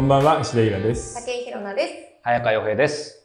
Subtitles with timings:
[0.00, 1.14] こんばんは、石田ゆらです。
[1.14, 1.92] 竹井ひろなです。
[2.22, 3.22] 早川洋平です。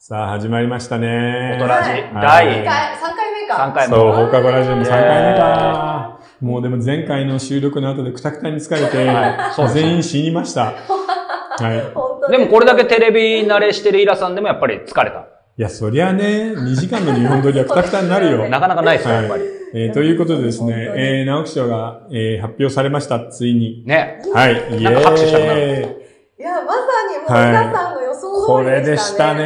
[0.00, 1.56] さあ、始まりましたね。
[1.56, 3.54] 大人ラジはい第3回、三回目か。
[3.54, 4.12] 3回そう、目。
[4.24, 6.20] 放課後ラジオも3回目か。
[6.40, 10.72] もうでも前回の収録の後でくたくたに疲れて、はい全員死にました。
[10.82, 11.94] はい。
[11.94, 15.18] 本当でもこれだけテレビ慣れしてるイラさんでもやっぱり疲れた。
[15.20, 18.48] いや、そりゃね、2時間の日本撮りはくたくたになるよ。
[18.48, 19.44] なかなかないですよ、やっぱり。
[19.72, 23.84] えーということでですねえー、直木賞が、えー発表されました、ついに。
[23.86, 24.20] ね。
[24.34, 25.97] はい、イエなんか拍手したくなーイ。
[26.38, 26.78] いや、まさ
[27.10, 28.96] にもう皆さんの予想これ通りでしね。
[28.96, 29.42] でしたたとね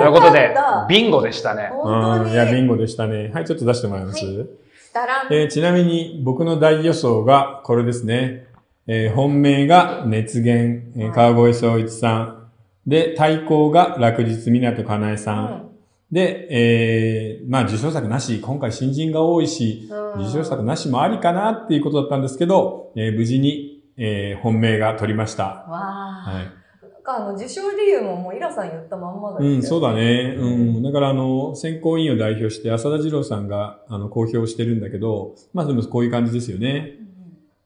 [0.00, 0.54] いうことで
[0.88, 1.70] ビンゴでしたね。
[1.72, 2.32] うん、本当に。
[2.32, 3.30] いや、ビンゴでしたね。
[3.32, 4.24] はい、ちょっと出してもらいます。
[4.24, 4.46] はし
[4.92, 5.32] たらん。
[5.32, 8.48] えーちなみに僕の大予想がこれですね。
[8.88, 12.48] えー本命が熱源、えーはい川越総一さん。
[12.86, 15.44] で、対抗が落日港かなえさん。
[15.46, 15.66] うん
[16.12, 25.44] で、えーまあ受賞作なし、今回新人が多いし、うん受賞作なしもありかなっていうことだったんですけど、えー無事に、えー本命が取りました。
[25.44, 26.30] わあ。
[26.30, 26.66] はい。
[27.08, 30.30] あの、受賞理由ももうイラさん言ったまんまだうん、そうだね。
[30.30, 30.34] ね。
[30.34, 30.48] う
[30.80, 30.82] ん。
[30.82, 36.94] だから、あの、選考委員を代表して、浅田二郎さんが、あの、公表してるんだけど、まあでもこういう感じですよね。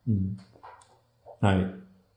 [0.06, 0.36] うん。
[1.40, 1.74] はい。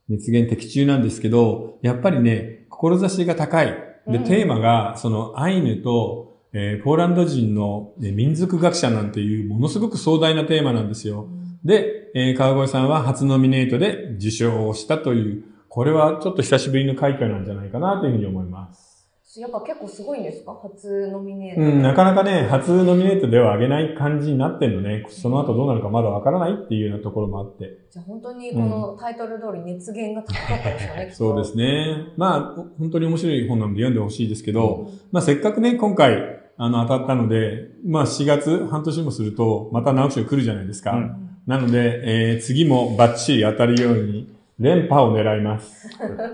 [0.09, 3.67] 熱源的中なんですけど、やっぱりね、志が高い。
[3.67, 11.27] で、うんテーマが、その、アイヌと、えーポーランド人の、ね、民族学者なんていう、ものすごく壮大なテーマなんですよ。
[11.63, 18.91] で、えー川越さんは初ノミネートで受賞をしたという、これはちょっと久しぶりの快挙なんじゃないかなというふうに思います。
[19.39, 20.53] やっぱ結構すごいんですか？
[20.61, 21.61] 初ノミネート。
[21.61, 25.05] うん、なかなかね、初ノミネートでは上げない感じになってんのね。
[25.09, 27.79] その後どうなるかまだわからないっていうようなところもあって。
[27.89, 31.09] じゃあ本当にこのタイトル通り熱源が高かったですよね。
[31.15, 31.57] そうです。
[31.57, 31.95] ね。
[32.17, 36.17] まあ、本当に面白い本なので読んでほしいですけど、うんまあせっかくね、今回、
[36.57, 40.91] あの、当たったので、まあ4月、半年もすると、また直木賞来るじゃないですか。
[40.91, 45.89] うんなので、えー次もバッチリ当たるように、連覇を狙います。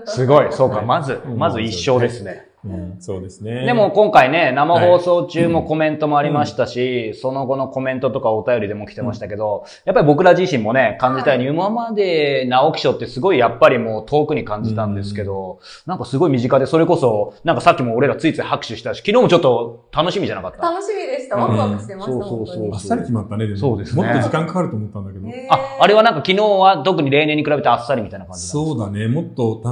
[0.06, 0.52] すごい。
[0.52, 0.76] そうか。
[0.76, 2.49] はいまず、うんまず一勝ですね。
[2.62, 3.64] うん、そうですね。
[3.64, 20.58] でも、今回ね、生放送中もコメントもありましたし、その後のコメントとかお便りでも来てましたけど、やっぱり僕ら自身もね、感じたように、今まで直木賞ってすごいやっぱりもう遠くに感じたんですけど、なんかすごい身近で、それこそ、なんかさっきも俺らついつい拍手したし、昨日もちょっと楽しみじゃなかった。
[20.70, 21.36] 楽しみでした。
[21.36, 23.58] ワクワクしてました、うんそうそうそうあっさり決まったね、でも。
[23.58, 25.26] そうですねもっと時間かかると思ったんだけど。
[25.48, 29.08] あ、あれはなんか昨日は特に例年に比べてあっさりみたいな感じそうだね。
[29.08, 29.70] もっとた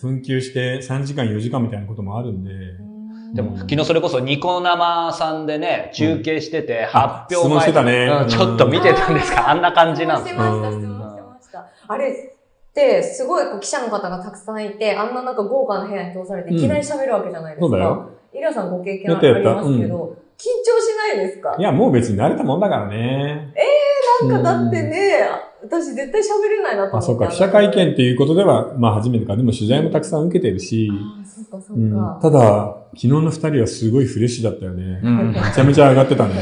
[0.00, 2.44] 紛糾して3時間4時間みたいなこともあるん。
[2.44, 2.50] で。
[3.34, 8.06] でも、昨日それこそニコ生さんでね、中継してて、あ発表前質問してたね。
[8.22, 8.28] うん。
[8.28, 9.50] ちょっと見てたんですか？
[9.50, 10.42] あんな感じなんですか？
[10.42, 11.66] してました、質問してました。
[11.86, 17.66] あれって、すごいこう記者の方がたくさんいて、あんななんか豪華な部屋に通されて、いきなり喋るわけじゃないですか？
[17.68, 18.10] そうだよ。
[18.32, 21.54] イラさんご経験ありますけど、緊張しないですか？
[21.58, 23.52] いや、もう別に慣れたもんだからね。
[24.28, 25.12] なんかだってね、
[25.62, 26.96] 私絶対喋れないなと思って。
[26.96, 27.28] あ、そうか。
[27.28, 29.36] 記者会見っていうことでは、まあ初めてか。
[29.36, 30.90] でも取材もたくさん受けてるし。
[30.90, 32.18] あーそっかそっうん、か。
[32.22, 35.00] ただ、昨日の二人はすごいフレッシュだったよね。
[35.02, 35.32] うん。
[35.32, 36.34] めちゃめちゃ上がってたね。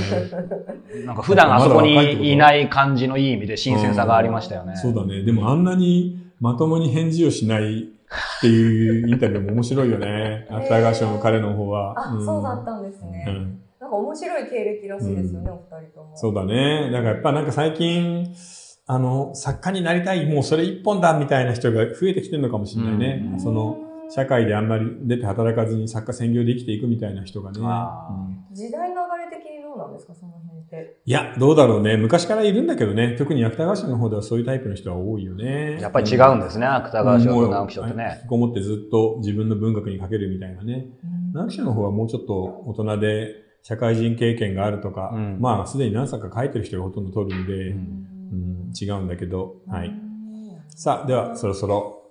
[1.04, 4.76] なんか普段あそこにいない感じのいい意味で新鮮さがありましたよね。
[4.76, 5.22] そうだね。
[5.22, 10.46] でもあんなにまともに返事をしないっていうインタビューも面白いよね。
[10.50, 11.94] アフターガーショーの彼の方は。
[11.96, 13.24] あ、そうだったんですね。
[13.28, 16.16] うんなんか面白い経歴らしいですよね、お二人とも。
[16.16, 16.90] そうだね。
[16.92, 18.26] だからやっぱなんか最近、
[18.86, 23.30] あの、作家になりたい、もうそれ一本だみたいな人が増えてきてるのかもしれないね。
[23.32, 23.78] うんその、
[24.10, 27.60] 社会であんまり出て働かずに作家専業で生きていくみたいな人がね。
[27.60, 30.96] うん時代流れ的にどうなんですか、その辺って？
[31.04, 31.98] いや、どうだろうね。
[31.98, 33.16] 昔からいるんだけどね。
[33.18, 35.78] 特に芥川賞の方ではそういうタイプの人は多いよね。
[35.80, 38.22] やっぱり違うんですね、芥川賞と直木賞ってね引。
[38.22, 40.86] きこもってずっと自分の文学にかけるみたいなね。
[41.34, 43.34] 直木賞の方はもうちょっと大人で
[43.68, 49.88] 社会人経験があるとか、うんまあすでに何作か書いてる人がほとんど取るんで、ううんん違うんだけど、はい。
[49.88, 50.08] うん
[50.70, 52.02] さあ、ではそろそろ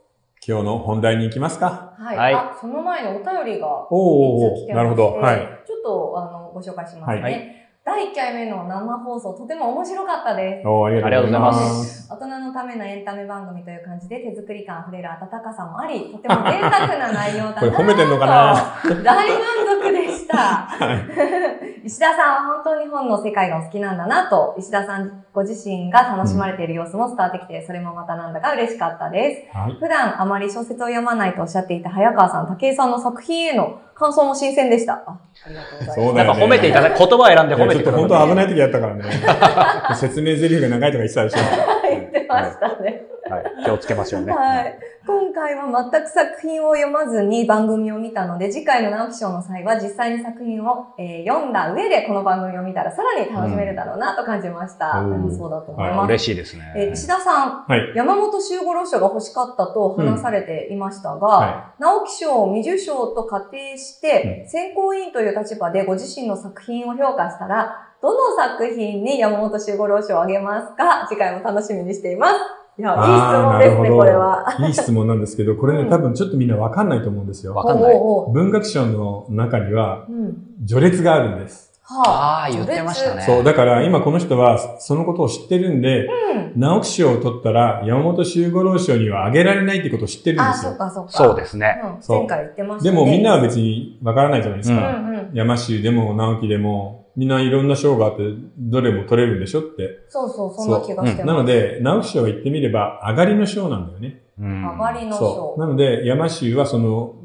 [0.48, 1.96] 今日の本題に行きますか。
[1.98, 2.18] はい。
[2.18, 7.22] はいあ、その前にお便りがおー一通来てましてなるほどはいちょっと、あの、ご紹介しますね。
[7.22, 10.68] はい第1回目の生放送、とても面白かったです。
[10.68, 12.12] おーありがとうございます。
[12.12, 18.54] 大人のためのエンタメ番組という感じで手作り感あふれる温かさもあり、とても贅沢な内容だな これ褒めてんのかな？
[18.84, 19.38] と 大満
[19.86, 20.36] 足でした。
[20.38, 21.77] はい。
[21.88, 29.58] 石田さんは本当に本の世界がお好きなんだなと、石田さんご自身が楽しまれている様子も伝わってきて、それもまたなんだか嬉しかったです。
[29.58, 29.78] はい。
[29.80, 34.96] 普段あまり小説を読まないとおっしゃっていた早川さん、武井さんの作品への感想も新鮮でした。
[34.96, 35.98] あありがとうございます。
[36.00, 38.00] なんそうだよねか褒めていただ言葉を選んで褒めていやちょっと。
[38.00, 39.04] 本当危ない時あったからね。
[39.96, 41.77] 説明台詞が長いとか言ってたでしょ。
[42.20, 43.04] 言っててましたね。
[43.30, 43.66] はい。
[43.66, 44.34] 気をつけましょうね。
[44.34, 44.80] はい。
[45.06, 55.00] 今回は全く作品を読まずに番組を見たので、次回の直木賞の際は実際に作品を、えー読んだ上でこの番組を見たらさらに楽しめるだろうなと感じました。
[55.00, 56.08] うんでもそうだと思いはいます。
[56.08, 56.92] 嬉しいですえーね。
[56.94, 57.94] 石田さん、はい。
[57.96, 71.08] 山本周五郎賞が欲しかったと話されていましたが、は直木賞を未受賞と仮定して、選考委員という立場でご自身の作品を評価したら、どの作品に山本周五郎賞をあげますか？
[71.10, 72.34] 次回も楽しみにしています。
[72.80, 73.04] いや、いい質
[73.42, 74.56] 問ですね、これは。
[74.60, 74.64] い。
[74.68, 77.56] いい質問なんですけど、これね、う ん多分ちょっとみんなわかんないと思うんですよ。
[77.56, 77.96] わかんない
[78.34, 80.38] 文学賞の中にはうん。
[80.68, 81.68] 序列があるんです。
[81.90, 83.22] はああ、言ってましたね。
[83.22, 86.60] そう、だから今この人はそのことを知ってるんで、うん。
[86.60, 90.72] 直木賞を取ったら山本周五郎賞にはあげられないってことを知ってるんであ、すよ。
[90.72, 91.12] そっかそっか。
[91.12, 91.82] そうですね。
[91.84, 92.00] うん。
[92.08, 92.96] 前回言ってましたでね。
[93.04, 94.88] もみんなは別にわからないじゃないですうんか。
[94.90, 95.30] うん。
[95.34, 98.24] 山州でも直樹でも、みんないろんな賞があって、
[98.58, 100.06] どれも取れるんでしょって。
[100.08, 101.26] そうそう、そんな気がしてます。
[101.26, 104.22] なので、直木賞は言ってみれば、上がりの賞なんだよね。
[104.40, 105.60] うん上がりのそ賞う。。
[105.60, 107.16] なので、山州はその、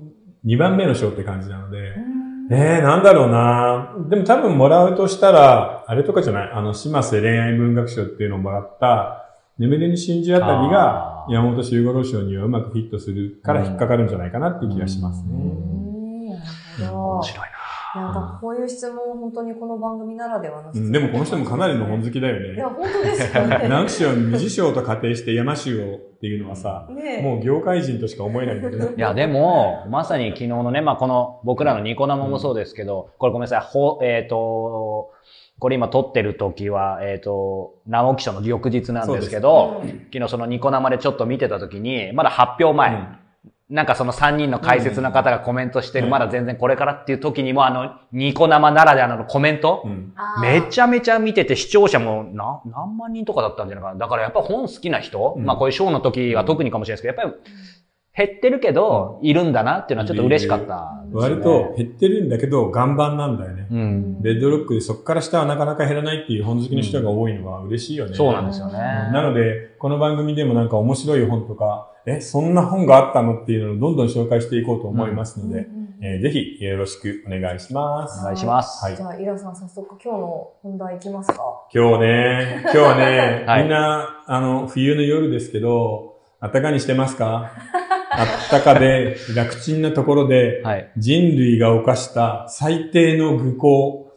[0.47, 6.50] 2番目の賞って感じなので、うんえー、なんだろうなでも多分もらうとしたら、あれとかじゃない？
[6.53, 9.19] あの、島瀬恋愛文学賞っていうのをもらった、
[9.59, 15.39] 眠れに真珠あたりが山本周五郎賞にはうまくフィットするから引っかかるんじゃないかなっていう気がしますうね。
[15.44, 16.29] ん
[16.81, 17.11] なるほど。
[17.17, 17.47] 面白い
[17.94, 20.93] いや、だからこういう質問、本当にこの番組ならではの質問、うん。
[20.93, 22.75] でもこの人もかなりの本好きだよいや、ね。
[22.75, 23.69] 本当ですよね。
[23.69, 27.23] 直木賞二次賞と仮定して山州をっていうのはさ、ねえ。
[27.23, 28.87] もう業界人としか思えないんだけど。
[28.87, 28.91] な。
[28.97, 35.11] いや、でも、まさに昨日のね、まあ、この、僕らのニコ生もそうですけど、これごめんなさい、ほ、えっ、と、
[35.59, 39.89] これ今撮ってる時は、えっ、と、直木賞の翌日なんですけど、うん。
[40.12, 43.19] 昨日そのニコ生でちょっと見てた時に、まだ発表前、うん
[43.72, 46.10] なんかその3人の解説の方がコメントしてる、うん。
[46.10, 49.88] まだ全然これからっていう時にも、あの、ニコ生ならではのコメント、
[50.42, 53.98] めちゃめちゃ見てて視聴者もな何万人とかだったんじゃないかな。
[53.98, 55.46] だからやっぱ本好きな人、うん。
[55.46, 57.52] まあこういうショーの時は特にかもしれないですけど、やっぱり
[58.14, 63.69] 減ってるけど、いるんだなっていうのはちょっと嬉しかったんですよね、割と減ってるんだけど、岩盤なんだよね。
[63.70, 64.23] うん。
[64.23, 68.14] レッドロックでそこから下はなかなか減らないっていう本好きの人が多いのは嬉しいよね。
[68.14, 68.73] そうなんですよね。
[68.79, 78.20] なので、この番組でもなんか面白い本とか、え、そんな本があったのっていうのをどんどん紹介していこうと思いますので、うんうんえーぜひよろしくお願いします。
[78.23, 78.85] お願いします。
[78.85, 81.41] はいじゃあ、イラさん早速今日の本題いきますか。
[81.73, 87.53] 今日ね、 今日はね、はいみんな、あの、冬の夜ですけど、あったかにしてますか？
[88.14, 90.93] あったかで、楽ちんなところで、はい。
[90.97, 94.12] 人類が犯した最低の愚行、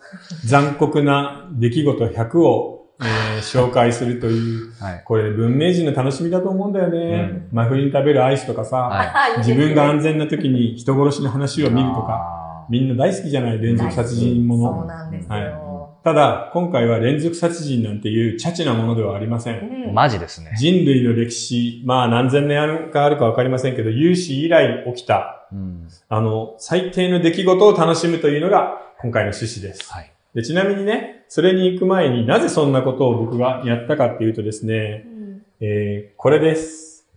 [0.46, 2.72] 残酷な出来事100を、
[3.02, 5.04] えー紹介するという、はい。
[5.06, 7.48] これ文明人の楽しみだと思うんだよね。
[7.52, 12.68] 真冬に食べるアイスとかさ、はい自分が安全な時に人殺しの話を見るとか、か。
[12.70, 14.86] みんな大好きじゃない連続殺人もそうの。
[14.86, 15.30] なんですよ。
[15.30, 15.75] はい
[16.06, 19.88] ただ、今回は連続殺人なんていうチャチなものではありません。
[19.88, 20.52] うんマジですね。
[20.56, 25.88] 人類の歴史、まあ何千年あるかあるかわかりませんけど、有史以来起きた、うん。
[26.08, 29.92] あの、最低の出来事を楽しむというのが今回の趣旨です。
[29.92, 30.12] はい。
[30.36, 37.08] でちなみにね、それに行く前になぜそんなことを僕がやったかっていうとですね、うんえー、これです。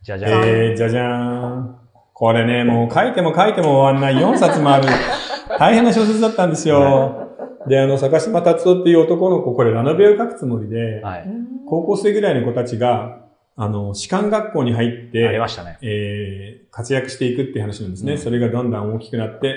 [0.00, 0.32] じゃじゃん。
[0.46, 1.76] えー、じゃじゃーん。
[2.14, 4.88] これね、もう書いても書いても終わんない4冊もある。
[5.58, 7.19] 大変な小説だったんですよ。
[7.68, 11.26] で、あの、坂島達夫っていう男の子、これラノベを書くつもりで、はい。
[11.66, 13.20] 高校生ぐらいの子たちが、
[13.56, 15.78] あの、士官学校に入っありて、ましたね。
[15.82, 18.14] えー、活躍していくっていう話なんですね。
[18.14, 19.56] うんそれがどんどん大きくなって、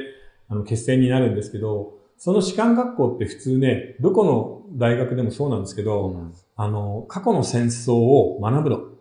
[0.49, 8.77] あの、決戦になるんですけど、その士官学校って普通ね、どこの大学でもそうなんですけど、うんあの、過去の戦争を学ぶの。
[8.77, 8.93] うん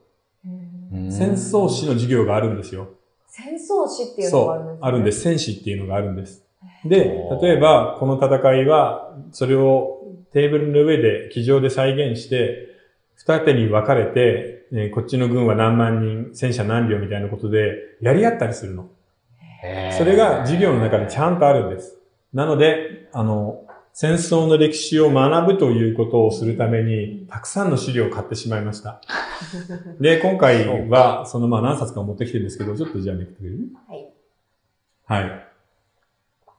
[1.10, 2.90] 戦争史の授業があるんですよ。
[3.26, 5.20] 戦争史っていうのがあるんです、ね、あるんです。
[5.20, 6.41] 戦史っていうのがあるんです。
[6.84, 12.68] で、例えば、この戦いは、それをテーブルの上で、机上で再現して、
[13.16, 18.88] 二手に分かれて、えーこっちの軍は何万人、戦車何両みたいなことで、やり合ったりするの。
[19.98, 21.98] それが授業の中でちゃんとあるんです。
[22.32, 29.02] なので、あの、戦争の歴史を学ぶということをするために、たくさんの資料を買ってしまいました。
[30.00, 33.58] で、今回は、そのまあ何冊か持ってきてるんですけど、ちょっとじゃあめくってくれる？
[33.86, 34.08] はい。
[35.04, 35.46] はい。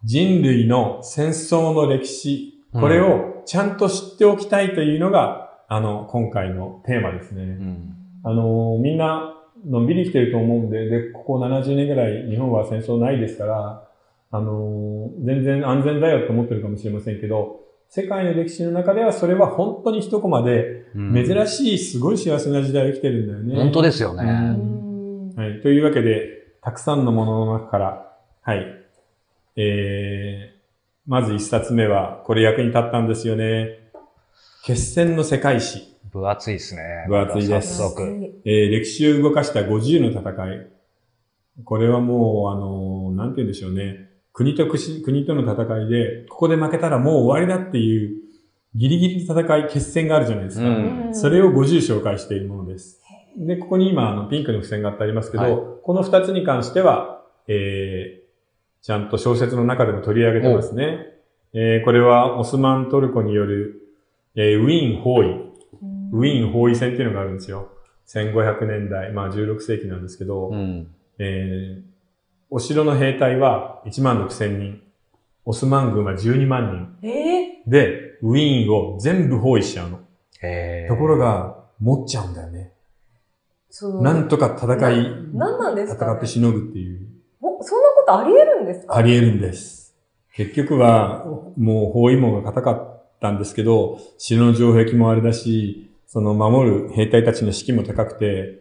[0.04, 7.44] 人類の戦争の歴史、これをちゃんと知っておきたいというのが、あの、今回のテーマですね。
[7.44, 7.96] うん。
[8.24, 13.88] あの、みんな、のんびり来てると思うんで、で、ここ70年ぐらい日本は戦争ないですから、
[14.32, 23.56] あの、全然安全だよと思ってるかもしれませんけど、世界の歴史の中ではそれは本当に一コマで、珍しい、すごい幸せな時代を生きてるんだよね。
[23.56, 24.24] 本当ですよね。
[24.24, 25.62] うんはい。
[25.62, 26.28] というわけで、
[26.62, 28.83] たくさんのものの中から、はい。
[29.56, 30.60] えー、
[31.06, 33.80] まず一冊目は、これ役に立ったんですよね。
[34.66, 35.94] 決戦の世界史。
[36.12, 37.06] 分厚いですね。
[37.10, 38.02] 分厚いです早速。
[38.46, 40.68] えー歴史を動かした50の戦い。
[41.66, 44.10] これはもう、あのーなんて言うんでしょうね。
[44.32, 48.24] 国と国国との戦いで、ここで負けたらもう終わりだっていう、
[48.76, 50.68] ギリギリの戦い、決戦があるじゃないですか。
[50.68, 53.02] うんそれを50紹介しているものです。
[53.38, 58.23] で、ここに今、あの、ピンクの付箋があってありますけど、はいこの2つに関しては、えー、
[58.84, 61.08] ちゃんと小説の中でも取り上げてますね。
[61.54, 63.82] えー、これはオスマントルコによる、
[64.36, 65.28] えーウィーン包囲。
[66.12, 67.70] ウィーン包囲戦っていうのがあるんですよ。
[68.08, 70.94] 1500年代、まあ16世紀なんですけど、うん。
[71.18, 71.82] えー、
[72.50, 74.82] お城の兵隊は1万6千人。
[75.46, 77.70] オスマン軍は12万え人。
[77.70, 80.00] で、ウィーンを全部包囲しちゃうの。
[80.42, 82.74] へーところ、が、持っちゃうんだよね。
[84.02, 87.08] なんとか戦い、何なんですか、ね、戦ってしのぐっていう、
[87.42, 88.96] おそんなことあり得るんですか？
[88.96, 89.96] あり得るんです。
[90.36, 91.26] 結局は、
[91.58, 98.60] もう包囲網が硬かったんですけど、城の城壁もあれだし、その守る兵隊たちの士気も高くて、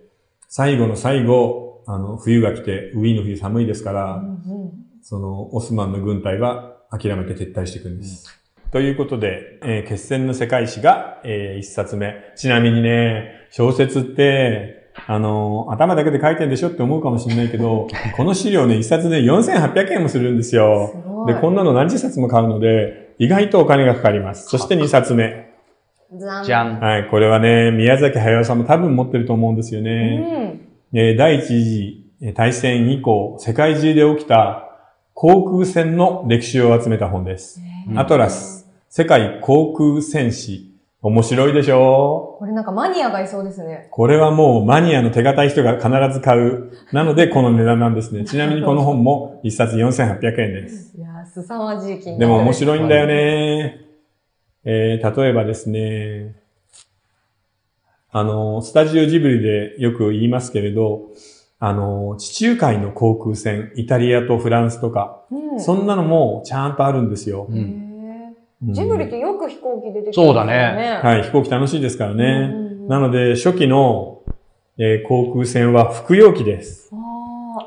[0.49, 4.73] 最後の最後、あの、冬が来て、ウィーンの冬寒いですから、うんうん
[5.05, 8.41] そのオスマンの軍隊は諦めて撤退していくんです。
[8.71, 12.15] ということで、えー決戦の世界史が、えー一冊目。
[12.37, 20.93] ちなみにね、小説って、あのー頭だけで書いてんでしょって思うかもしれないけど、 この資料ね、一冊で4800円もするんですよ。
[21.27, 24.49] すで、こんなの何十冊も買うので、意外とお金がかかります。
[24.49, 25.53] そして2冊目。
[26.45, 26.79] じゃん。
[26.79, 30.61] はい、これはね、宮崎駿さんも多分持ってると思うんですよね。
[30.93, 34.69] うんえー第一次えー大戦以降、世界中で起きた
[35.15, 37.61] 航空戦の歴史を集めた本です。
[37.91, 40.72] うんアトラス、世界航空戦史。
[41.03, 42.37] 面白いでしょ？
[42.39, 43.89] これなんかマニアがいそうですね。
[43.91, 46.71] これはもうマニアの手堅い人が必ず買う。
[46.93, 48.25] なのでこの値段なんですね。
[48.27, 50.97] ちなみにこの本も一冊4800円です。
[50.97, 53.81] いやー、凄まじい金額でも面白いんだよね。
[54.65, 56.37] えー例えばですね、
[58.13, 61.09] あの、スタジオジブリでよく言いますけれど、
[61.59, 67.47] あの、地中海の航空船、イタリアとフランスとか、うんそんなのもちゃんとあるんですよ。
[67.51, 67.92] うん
[68.63, 72.25] ジブリってよく飛行機出てきますそうだねはい、飛行機楽しいですからね。
[72.25, 74.23] うんうんうんなので、初期の、
[74.77, 76.91] えー航空船は服用機です。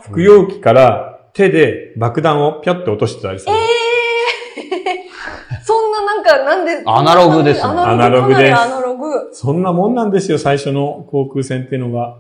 [0.02, 3.54] 服用機から手で爆弾をぴょって落としてたりする。
[3.54, 8.60] えー、そんななんか、なんで、アナログですねアナログです。
[8.62, 9.06] アナログ。
[9.32, 12.18] そんなもんなんですよ、最初の航空船っていうのは。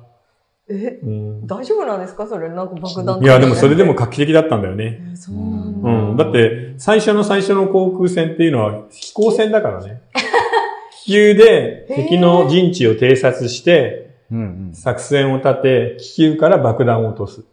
[0.69, 2.25] え、うん大丈夫なんですか？
[2.27, 4.05] それ、なんか爆弾いや、でもそれでもか。
[4.05, 5.01] 画期的だったんだよね。
[5.09, 5.64] えーそうなんだ。
[5.85, 6.17] うん。
[6.17, 10.01] だって、最初の最初の航空船っていうのは飛行船だからね。
[11.05, 14.73] 気球で敵の陣地を偵察して、うんうん。
[14.73, 17.45] 作戦を立て、気球から爆弾を落とす。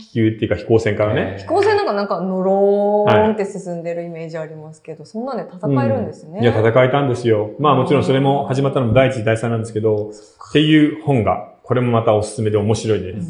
[0.00, 1.36] 気球っていうか飛行船からね。
[1.40, 6.40] 飛行船なんかなんか、ノローンって進んでるイメージありますけど、そんなんで戦えるんですね。
[6.40, 7.50] いや、戦えたんですよ。
[7.58, 10.12] まあもちろんそれも始まったのも第一次第三なんですけど、
[10.48, 13.28] っていう本が、これもまたおすすめで面白いでうす。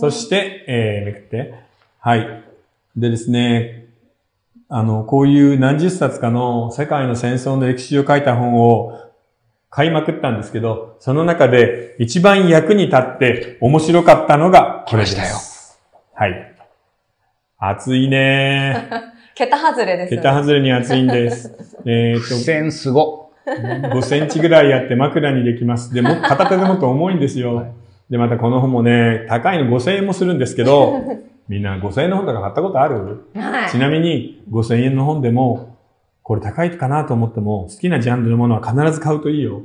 [0.00, 1.54] そして、えー、めくって。
[1.98, 2.51] はい。
[2.96, 3.88] でですね、
[4.68, 8.98] あの、こういう何十冊かの世界の戦争の歴史を書いた本を
[9.70, 15.14] 買いまくったんですけど、その中で一番役に立って面白かったのがこれです。
[15.14, 15.36] 来ましたよ
[16.14, 16.54] はい。
[17.58, 18.88] 熱いね
[19.34, 20.26] 桁外れですよね。
[20.28, 21.54] 桁外れに熱いんです。
[21.86, 23.30] えっ付箋すご。
[23.44, 25.92] と、5センチぐらいあって枕にできます。
[25.92, 27.66] でも、片手でもっと重いんですよ。
[28.10, 31.02] で、またこの本もね、高いの5000円もするんですけど、
[31.52, 33.26] みんな5000円の本とか買ったことある？
[33.34, 33.70] はい。
[33.70, 35.76] ちなみに5000円の本でも、
[36.22, 39.60] これ高いかなと思っても、好きなジャンルのものは必ず買うといいよ。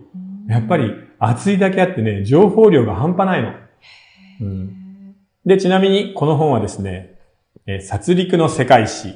[0.50, 3.54] やっぱり熱いだけあってね、情報量が半端ないの。
[4.42, 5.16] うん、
[5.46, 7.16] で、ちなみにこの本はですね、
[7.66, 9.14] えー殺戮の世界史、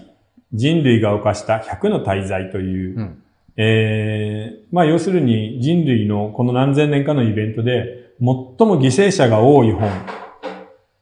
[0.53, 3.23] 人類が犯した100の大罪という、うん。
[3.57, 9.89] えーまあ要するに人類のこの何千年かのイベントで最も犠牲者が多い本。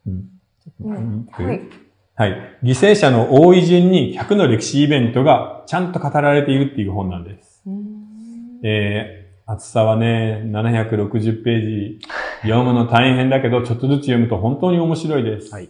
[0.07, 0.29] うん
[0.81, 1.61] はい。
[2.15, 2.57] はい。
[2.63, 7.63] 犠牲者の多い順に100の歴史イベントがちゃんと語られているっていう本なんです。
[8.63, 11.99] えー、厚さはね、760ページ。
[12.41, 15.53] 読むの大変だけど、ちょっとずつ読むと本当に面白いです。
[15.53, 15.69] はい。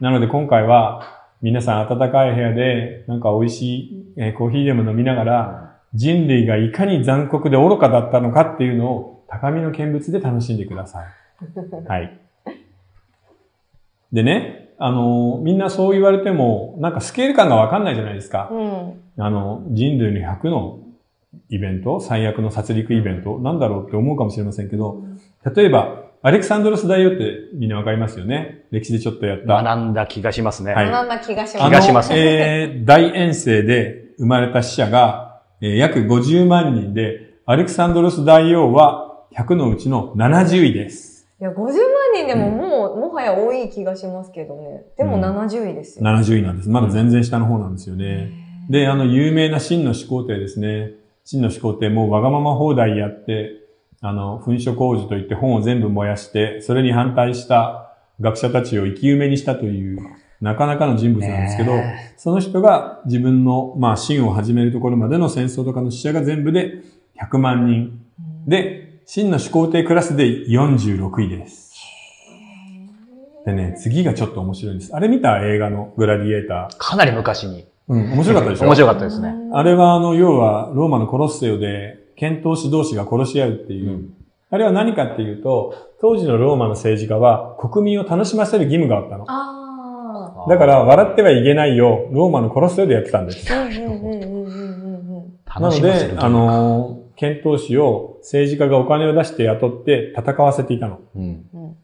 [0.00, 1.02] なので今回は、
[1.42, 11.04] 皆さん暖かい部屋で、なんか美味しい、えーコーヒーでも飲みながら、人類がいかに残酷で愚かだったのかっていうのを、高みの見物で楽しんでください。
[11.88, 12.20] はい。
[14.12, 18.48] でね、あの、みんなそう言われても、なんかスケール感がわかんないじゃないですか。
[18.50, 19.00] うん。
[19.18, 20.80] あの、人類の100の
[21.48, 25.02] イベント、最悪の殺戮イベント、なんだろうって思うかもしれませんけど、
[25.54, 29.62] 例えば、アレクサンドロス大王ってみんなわかりますよね歴史でちょっとやった。
[29.62, 30.74] 学んだ気がしますね。
[30.74, 31.70] はい学んだ気がします。
[31.70, 41.15] 気がしますえー大遠征で生まれた死者が、えー約50万人で、アレクサンドロス大王は100のうちの70位です。
[41.38, 41.72] いや、50万
[42.14, 44.84] 人でももう、もはや多い気がしますけどね。
[44.96, 46.04] でもうん70位ですよ。
[46.04, 46.70] 70位なんです。
[46.70, 48.30] まだ全然下の方なんですよね。
[48.70, 50.92] で、あの、有名な真の始皇帝ですね。
[51.24, 53.50] 真の始皇帝もうわがまま放題やって、
[54.00, 59.98] あの、噴書工事といって本を全部燃やして、それに反対した学者たちを生き埋めにしたという、
[60.40, 66.82] なかなかの人物なんですけど、ねその人が自分の、まあ、真を始めるところまでの戦争とかの死者が全部で
[67.20, 68.00] 100万人。
[68.46, 71.72] で、真の始皇帝クラスで46位です。
[73.46, 74.94] でね、次がちょっと面白いんです。
[74.96, 76.76] あれ見た映画のグラディエーター。
[76.76, 77.66] かなり昔に。
[77.86, 78.66] うん、面白かったでしょ？
[78.66, 79.32] 面白かったですね。
[79.52, 83.90] あれは、あの、要は、ローマのコロッセオで、剣闘士同士が殺し合うっていう。
[83.90, 84.12] うん
[84.48, 89.24] あれは何かっていうと、当時のローマの政治家は、国民を楽しませる義務があったの。
[89.28, 93.52] あだから、笑ってはいけないよ、ローマのコロッセオでやってたんです。
[93.52, 93.64] あ。
[93.64, 95.38] うんうんうんうんうんうんうん。
[95.52, 101.00] なので、あ、の、剣闘士を政治家がお金を出して雇って戦わせていたの。
[101.14, 101.46] うん。
[101.52, 101.76] うん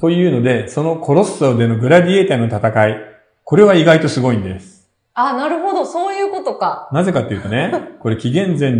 [0.00, 2.96] というので、そのコロッセオでのグラディエーターの戦い、
[3.42, 4.88] これは意外とすごいんです。
[5.14, 6.88] あ、なるほど、そういうことか。
[6.92, 8.70] なぜかっていうとね、 これ紀元前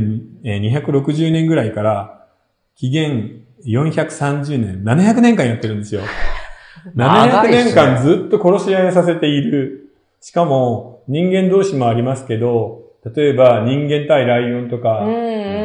[0.45, 2.26] えー260年ぐらいから、
[2.76, 6.00] 紀元430年、700年間やってるんですよ。
[6.97, 9.93] 700長いっすね年間ずっと殺し合いをさせている。
[10.21, 12.84] しかも、人間同士もありますけど、
[13.14, 15.06] 例えば人間対ライオンとか。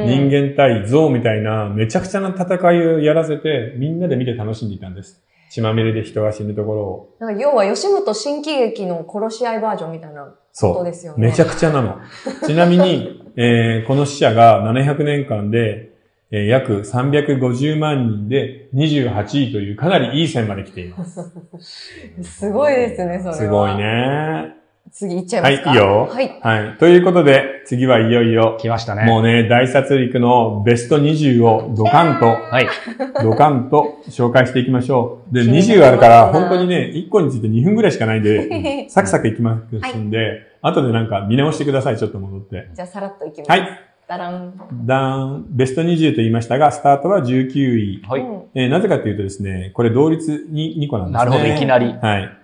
[0.06, 5.22] 人間対象みたいなめちゃくちゃな戦いをやらせて、みんなで見て楽しんでいたんです。
[5.52, 7.16] 血まみれで人が死ぬところを。
[7.20, 10.74] なんか要は吉本新喜劇の殺し合いバージョンみたいなそう。
[10.74, 11.28] ことですよね。
[11.28, 11.98] めちゃくちゃなの。
[12.46, 15.90] ちなみに、 えーこの死者が700年間で、
[16.32, 21.32] えー約350万人で28位というかなりいい線まで来ています。
[22.22, 23.34] すごいですね、それは。
[23.34, 23.76] すごい。
[23.76, 24.59] ね。
[24.92, 25.70] 次行っちゃいますか？
[25.72, 26.40] はいいいよはい。
[26.42, 26.78] はい。
[26.78, 29.06] ということで、次はいよいよ、来ましたね。
[29.06, 32.68] もうね、大殺戮のベスト20をドカンと、はい。
[33.24, 35.34] ドカンと紹介していきましょう。
[35.34, 42.70] で、気になります20あるから、な本当にね、1個について2分ぐらいしかないんで、 サクサクいきますんで、後でなんか見直してください、ちょっと戻って。
[42.74, 43.52] じゃあさらっといきます。
[43.52, 43.62] はい。
[44.08, 44.54] だらん。
[44.86, 48.02] ダーン、ベスト20と言いましたが、スタートは19位。
[48.10, 48.22] はい。
[48.22, 51.30] うんえーなぜかというとですね、これ同率に2個なんですね。
[51.32, 51.94] なるほど、いきなり。
[52.02, 52.39] はい。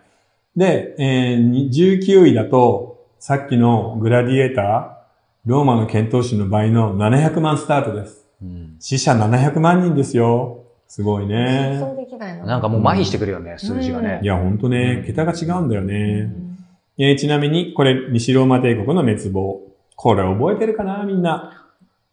[0.55, 8.25] で、えーに19位だと、さっきのグラディエーター、ローマの剣闘士の倍の700万スタートです。
[8.41, 10.63] うん死者700万人ですよ。
[10.87, 11.77] すごい想ね。
[11.79, 12.45] 像できないな。
[12.45, 14.25] なんかもう麻痺してくるよね、数字がねい。
[14.25, 16.21] や、ほんとねう、ん桁が違うんだようね。
[16.23, 16.57] ん
[16.97, 19.61] えーちなみに、これ、西ローマ帝国の滅亡。
[19.97, 21.67] これ覚えてるかなみんな。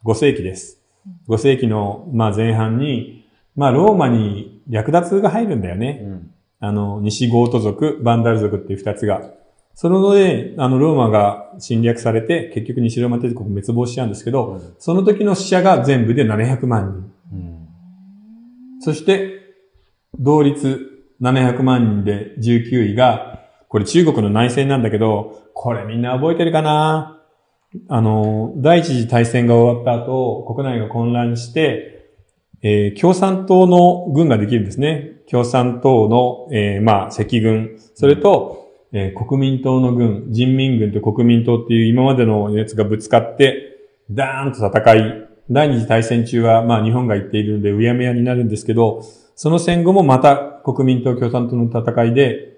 [0.04, 0.80] 5世紀です。
[1.28, 3.24] 5世紀の、まあ、前半に、
[3.54, 6.00] まあ、ローマに略奪が入るんだよね。
[6.02, 6.28] うん
[6.64, 9.20] あの、西ゴート族、バンダル族っていう二つが。
[9.74, 17.36] そので、あの、ローマが侵略されて、結局西ローマ帝国滅亡しちゃうんですけど、その時の死者が全部で700万人。
[17.36, 17.58] うん
[18.80, 19.40] そして、
[20.18, 27.20] 同率700万人で19位が、これ中国の内戦なんだけど、これみんな覚えてるかな？
[27.88, 32.10] あの、第一次大戦が終わった後、国内が混乱して、
[32.62, 35.21] えー共産党の軍ができるんですね。
[35.32, 43.78] 共産党の、えーまあ、赤軍、それと、えー国民党の軍、人民軍と国民党っていう今までのやつがぶつかって、
[44.10, 49.02] ダーンと戦い、第二次大戦中は、まあ日本が言っているのでうやむやになるんですけど、
[49.34, 52.52] その戦後もまた国民党共産党の戦いで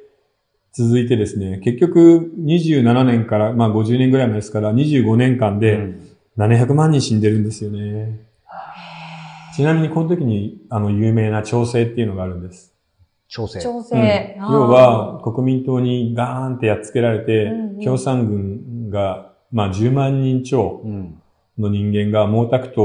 [0.72, 6.00] 続いてですね、結局27年から、まあ50年ぐらい前ですから、25年間うでん
[6.36, 8.18] 700万人死んでるんですよね。
[9.56, 12.74] ちなみにこの時に、あの、有名な調整っていうのがあるんです。
[13.28, 13.60] 調整。
[13.60, 14.36] 調整。
[14.38, 21.20] うん要は、国民党にガーンってやっつけられて、うんうん共産軍が、まあ10万人超うん。
[21.58, 22.76] の人間が毛沢東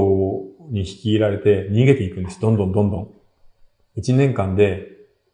[0.72, 2.40] に率いられて逃げていくんです。
[2.40, 3.10] どんどんどんどん。
[3.98, 4.88] 1年間で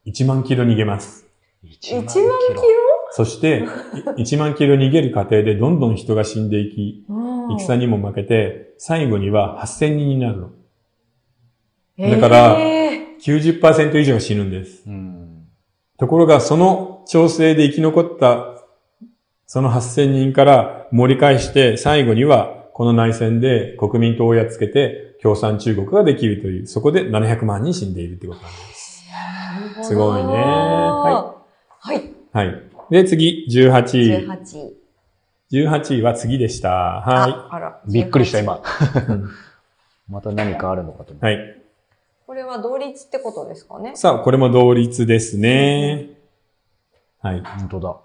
[0.06, 1.28] 1万キロ逃げます。
[1.64, 2.32] 1 1万キロ
[3.12, 3.66] そして、
[4.18, 10.50] い1万キロ逃げる過程でどんどん人が死んでいき、うん戦にも負けて、最後には8000人になるの。
[11.98, 12.86] だからえ
[13.26, 14.84] 90%以上が死ぬんです。
[14.88, 15.48] うん。
[15.98, 18.64] ところが、その調整で生き残った、
[19.48, 29.06] その8000人から盛り返して、最後には、この内戦で国民党をやっつけて、共産中国ができるという、そこで700万人死んでいるということなんです。
[29.84, 31.36] すごいねは
[31.80, 32.12] はい。
[32.34, 32.62] はい。
[32.92, 34.28] で、次、18位。
[34.28, 34.76] 18位。
[35.52, 36.70] 18位は次でした。
[36.70, 37.82] はああら。
[37.88, 38.62] びっくりした、今。
[40.10, 41.26] また何かあるのかと思って。
[41.26, 41.65] はい。
[42.26, 43.96] これは同率ってことですかね？
[43.96, 46.10] さあ、これも同率ですね。
[47.22, 47.44] はい。
[47.44, 47.98] 本当だ。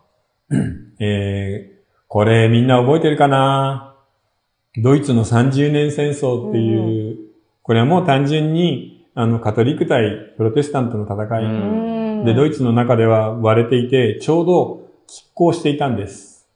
[1.00, 3.96] えー、これみんな覚えてるかな？
[4.76, 7.18] ドイツの30年戦争っていう、
[7.62, 11.44] これはもう単純に、あの、カトリック対プロテスタントの戦い。
[11.44, 16.46] うんで、ドイツツの中では割れていて、ちょうど拮抗していたんです。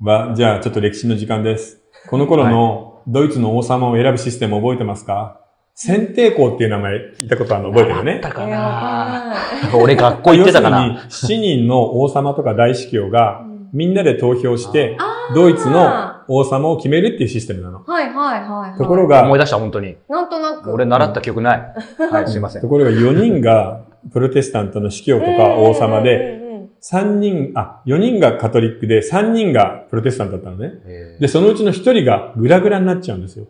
[0.00, 1.82] は、じゃあちょっと歴史の時間です。
[2.08, 5.42] この頃のドイツの王様を選ぶシステム覚えてますか？
[5.78, 9.34] 選定校っていう名前聞いたことあるの覚えてるよねあったかな。
[9.78, 11.02] 俺学校行ってたかな。
[11.04, 14.96] 要するに、7人の王様とか大司教がうんみんなで投票して、
[15.34, 17.84] ドイツの王様を決めるっていうシステムなの。
[17.84, 18.78] はいはいはいはい。
[18.78, 19.96] ところが、思い出した、本当に。
[20.08, 20.72] なんとなく。
[20.72, 21.74] 俺習った記憶ない。
[22.10, 22.68] はい、すいませんと。
[22.68, 26.46] ころが4人がプロテスタントの司教とか王様で、うんうんうん
[26.78, 30.72] 3人、あ、4人がカトリックで3人がプロテスタントだったのね。
[30.84, 33.46] えで、そのうちの1人がグラグラになっちゃうんですよ。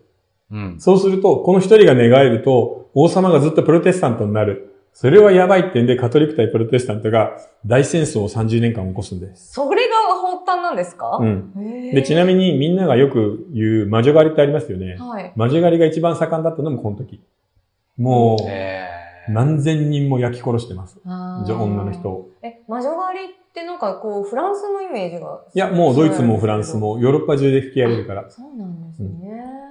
[0.53, 0.81] ーうん。
[0.81, 4.73] そうすると、この1人が寝返ると、王様がずっとプロテスタントになる。
[4.93, 9.53] それはやばいってんで、カトリック対プロテスタントが大戦争を30年間起こすんです。
[9.53, 9.95] それが
[10.31, 11.19] 発端なんですか？
[11.21, 11.53] うん。
[11.93, 14.97] で、ちなみにみんながよく言う魔女狩りってありますよね。
[14.99, 15.33] はい。
[15.37, 17.21] 魔女狩りが一番盛んだったのもこの時。
[17.99, 18.86] もえう、
[19.29, 21.01] 何千人も焼き殺してます。
[21.05, 22.31] 女の人を。
[22.43, 25.43] え、魔女狩りってなんかこう、フランスのイメージが。
[25.55, 26.77] いや、もうドイツもフランス。
[26.77, 28.31] もヨーロッパ中で吹き荒れるから。
[28.31, 29.11] そうなんですね。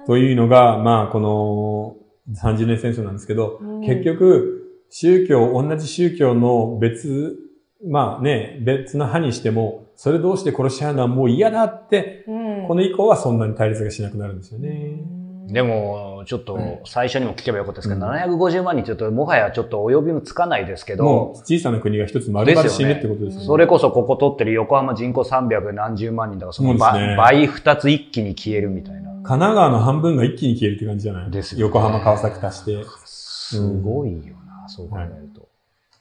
[0.06, 1.96] というのが、まあ、この
[2.34, 7.38] 30年戦争なんですけど、うん結局、宗教、同じ宗教の別、
[7.84, 15.00] まあね、別の派にしても、それどうして殺し合うのはもう嫌だって、うん、この以降はそんなに対立がしなくなるんですよね。
[15.46, 23.46] でも、ちょっとうん、最初にも聞けばよかったですけど、うん750万人ちょっと、もはやちょっとお呼びもつかないですけもど、う小さな国が一つ丸々死ぬってことですよね。
[23.46, 29.10] それこそここ取ってる横浜人口300何十万人だから、その倍,、二つ一気に消えるみたいな。
[29.22, 32.84] 神奈川の半分が一気に消えるって感じじゃないですよね横浜、川崎足して。
[33.04, 35.48] すごいよな、そう考えると。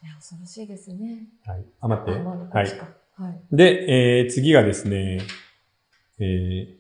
[0.04, 1.28] いや、恐ろしいですね。
[1.46, 1.66] はい。
[1.82, 2.12] あ、待って。
[2.12, 2.76] はい。
[3.52, 5.22] で、えー、次がですね、
[6.20, 6.75] えー、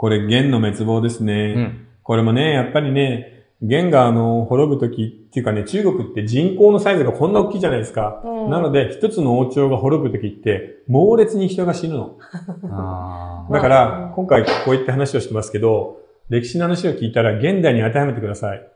[0.00, 1.54] これ、元の滅亡ですね。
[1.54, 1.86] うん。
[2.02, 8.22] これもね、やっぱりね、元があの、滅ぶときっていうかね、中国って人口のサイズがこんな大きいじゃないですか。
[8.24, 12.16] うんなので、一つの王朝が滅ぶときって、猛烈に人が死ぬの。
[13.52, 15.98] だから、今回こういった話をしてますけど、
[16.30, 18.66] 歴史の話を聞いたら現代に当てはめてください。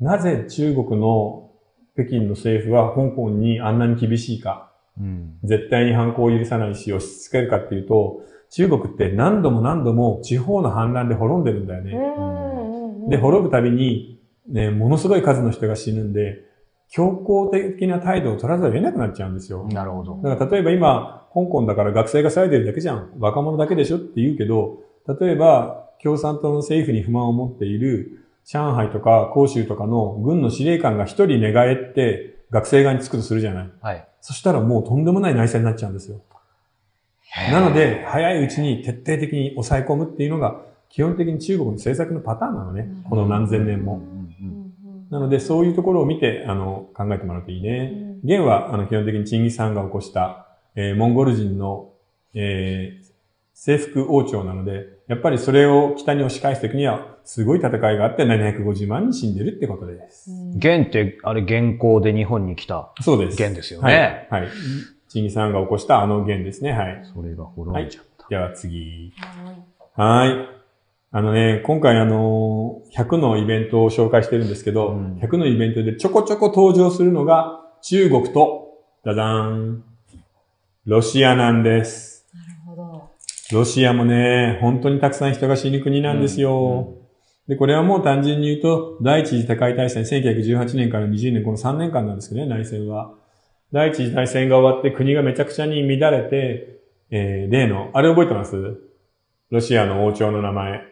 [0.00, 1.50] なぜ中国の
[1.92, 4.72] 北京の政府は香港にあんなに厳しいか。
[4.98, 5.34] うん。
[5.44, 11.92] 絶対に反抗を許さないし、押し付けるかっていうと、中国って何度も何度も地方の反乱で滅んでるんだよね。
[13.08, 16.44] で、滅ぶたびに、ね、ものすごい数の人が死ぬんで、
[16.88, 19.68] 強硬的な態度を取らざるを得なくなっちゃうんですよ。
[19.68, 20.20] なるほど。
[20.22, 23.12] だから例えば今、香港だから学生が騒いでるだけじゃん。
[23.20, 24.82] 若者だけでしょって言うけど、
[25.20, 33.70] 例えば共産党の政府に不満を持っている上海とか広州とかの軍の司令官が一人寝返って学生側につくとするじゃない。
[33.80, 34.08] はい。
[34.20, 36.20] そしたらもうとんでもない内戦になっちゃうんですよ。
[37.52, 42.88] なので、早いうちに徹底的に抑え込むっていうのが、基本的に中国の政策のパターンなのね。
[43.08, 44.02] この何千年も。
[45.10, 47.92] なので、そういうところを見て、あの、考えてもらうといいね。
[48.04, 51.90] うん元は、あの、基本的にチンギス・ハンが起こした、えーモンゴル人の、
[52.34, 53.10] えー
[53.62, 60.30] 征服王朝なので、やっぱりそれを北に押し返すときには、すごい戦いがあって750万人死んでるってことです。
[60.54, 63.36] 元って、あれ、元寇で日本に来たそうです。
[63.36, 63.94] 元ですよはい。
[63.94, 64.28] ね。
[64.30, 64.48] はい。
[65.10, 66.72] チンギス・ハンが起こしたあの元ですね。
[66.72, 67.02] はい。
[67.12, 68.28] それが滅んじゃった。
[68.28, 69.12] では次。
[69.16, 70.48] はいはい。
[71.10, 79.84] あのね、今回あの、100のイベントを紹介してるんですけど、うん100のイベントでちょこちょこ登場するのが中国と、ダダーン、
[80.86, 82.26] ロシアなんです。
[82.32, 83.10] なるほど。
[83.52, 86.94] ロシアもね、本当にたくさん人が死ぬ国なんですよ。
[87.48, 93.12] で、これはもう単純に言うと、第一次世界大戦、1918年から20年、この3年間なんですけどね、内戦は。
[93.72, 96.80] 第一次大戦が終わって国がめちゃくちゃに乱れて、
[97.10, 98.80] えー、例の、あれ覚えてます？
[99.50, 100.82] ロシアの王朝の名前。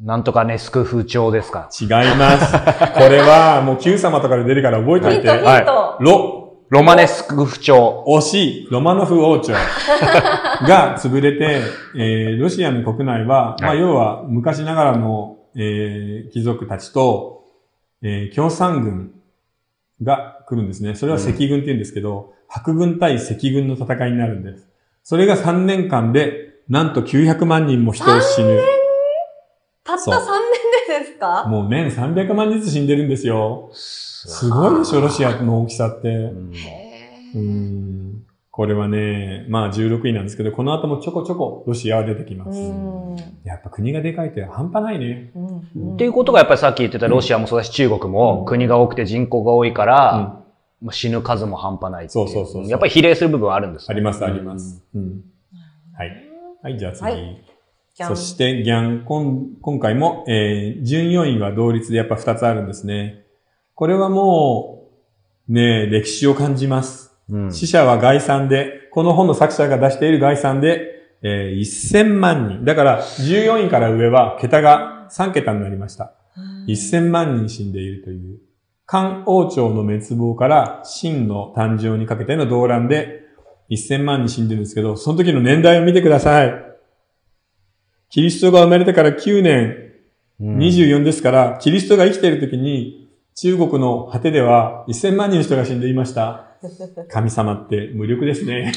[0.00, 1.68] なんとかね、スクフ朝ですか？
[1.80, 2.52] 違います。
[2.94, 5.28] これはもう Q 様とかで出るから覚えておいて。
[5.28, 8.04] はロ、ロマネスクフ朝。
[8.06, 9.52] 惜しい、ロマノフ王朝
[10.66, 11.60] が潰れて、
[11.96, 17.44] えーロシアの国内は、まあはい要は昔ながらの、えー貴族たちと、
[18.02, 19.12] えー共産軍
[20.02, 20.94] が来るんですね。
[20.94, 24.68] それは赤軍って言うんですけど、白軍対赤軍の戦いになるんです。
[25.02, 28.60] それが3年間で、なんと900万人も人を死ぬ。
[29.82, 31.44] たったそう3年でですか？
[31.46, 33.70] もう年300万人ずつ死んでるんですよ。
[33.72, 36.08] すごいでしょ、ロシアの大きさって。
[36.08, 38.23] うんへうーん
[38.56, 42.60] これはね、まあ16位なんですけど、この後もちょこちょこロシアは出てきまーす。
[42.60, 45.32] うんやっぱ国がでかいって半端ないね。
[45.34, 50.44] うんっていうことがやっぱりさっき言ってたロシアもそうだし中国も国が多くて人口が多いから、
[50.80, 54.84] まあ死ぬ数も半端ないっていそうそうそうそうやっぱり比例する部分はあるんですねあります、あります。
[54.94, 55.24] うん。
[55.96, 56.12] はい。
[56.62, 57.04] はい、じゃあ次。
[57.04, 57.44] はい
[57.96, 63.24] そして、ギャン、今今回も、えー、準4位は同率でやっぱ2つあるんですね。
[63.76, 64.88] これはも
[65.48, 67.13] う、ね、歴史を感じます。
[67.30, 72.64] うん死者は概算で、この本の作者が出している概算で、えー1000万人。
[72.64, 76.12] だから、14位から上は、桁が3桁になりました。
[76.66, 78.38] 1000万人死んでいるという。
[78.86, 83.22] 漢王朝の滅亡から秦の誕生にかけての動乱で
[83.70, 86.54] 1000万人死んでるんですけど、その時の年代を見てください。
[88.10, 89.80] キリストが生まれてから9年、
[90.40, 93.03] うん24ですから、キリストが生きている時に、
[93.36, 96.56] 中国の果てでは1000万人の人が死んでいました。
[97.10, 98.72] 神様って無力ですね。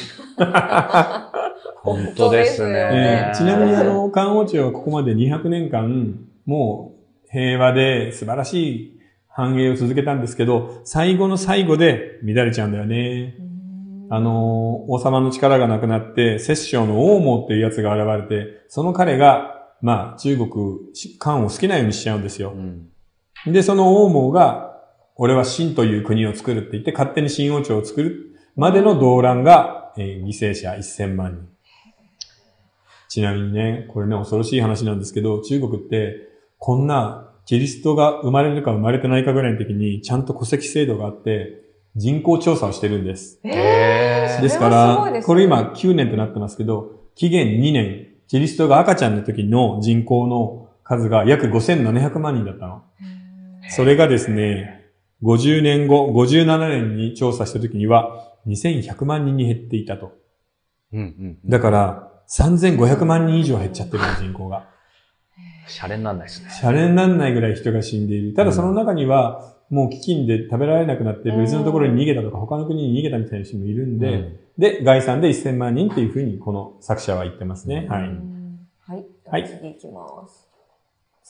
[1.84, 2.74] 本当ですね。
[2.74, 13.36] えーちなみにあの、漢王朝はここまで200年間、もう平和で素晴らしい繁栄を続けたんですけど、最後の最後で乱れちゃうんだよね。
[14.10, 20.50] あの、王様の力がなくなって、摂政の王毛っていうやつが現れて、その彼が、まあ、中国、
[21.20, 22.60] 漢を好きなようにしちゃうんですよう。
[22.60, 22.88] ん
[23.52, 24.82] で、その王毛が、
[25.16, 31.48] 俺は秦という国を作るって言って、勝手に秦王朝を作るまでの動乱が、えー犠牲者1000万人。
[33.10, 36.28] ちなみにね、これね、恐ろしい話なんですけど、中国って、
[36.60, 41.64] こんな、キリストが生まれるか生まれてないかぐらいの時に、ちゃんと戸籍制度があって、
[41.96, 43.40] 人口調査をしてるんです。
[43.44, 52.84] へーですから、ねこれ今9年となってますけど、紀元2年、キリストが赤ちゃんの時の人口の数が約5700万人だったの。
[53.70, 54.92] それがですね、
[55.24, 60.14] 50年後、57年に調査した時には、2100万人に減っていたと。
[60.94, 61.38] うんうん。
[61.50, 64.70] だから、3500万人以上減っちゃってるの人口が。
[65.68, 66.50] シャレになんないですね。
[66.50, 68.34] シャレになんないぐらい人が死んでいる。
[68.34, 77.88] ただその中には、もう飢饉で食べられなくなって別のところに逃げたとか、他の国に逃げたみたいな人もいるんで、うんで、概算で1000万人っていうふうにこの作者は言ってますね。
[77.90, 78.02] はい。
[78.88, 79.06] はい。
[79.30, 80.47] はい次行きます。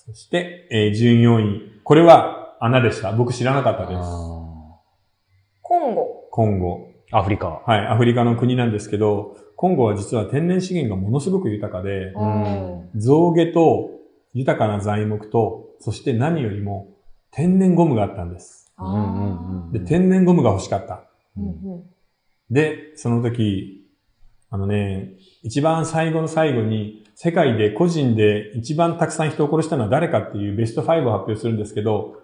[0.05, 1.61] そして、えー、従業員。
[1.83, 3.11] これは穴でした。
[3.13, 3.99] 僕知らなかったです。
[5.61, 6.27] コンゴ。
[6.29, 6.87] コンゴ。
[7.11, 7.63] アフリカ。
[7.65, 13.89] はい、アフリカの国なんですけど、コンゴは実は天然資源がものすごく豊かで、ん象牙と
[14.33, 16.89] 豊かな材木と、そして何よりも
[17.31, 18.71] 天然ゴムがあったんです。
[19.71, 21.09] で、天然ゴムが欲しかった。
[21.37, 21.83] ーうんうん
[22.49, 23.85] で、その時、
[24.49, 32.21] あのね、一番最後の最後に、世界で個人で一番たくさん人を殺したのは誰かっていうベスト5を発表するんですけど、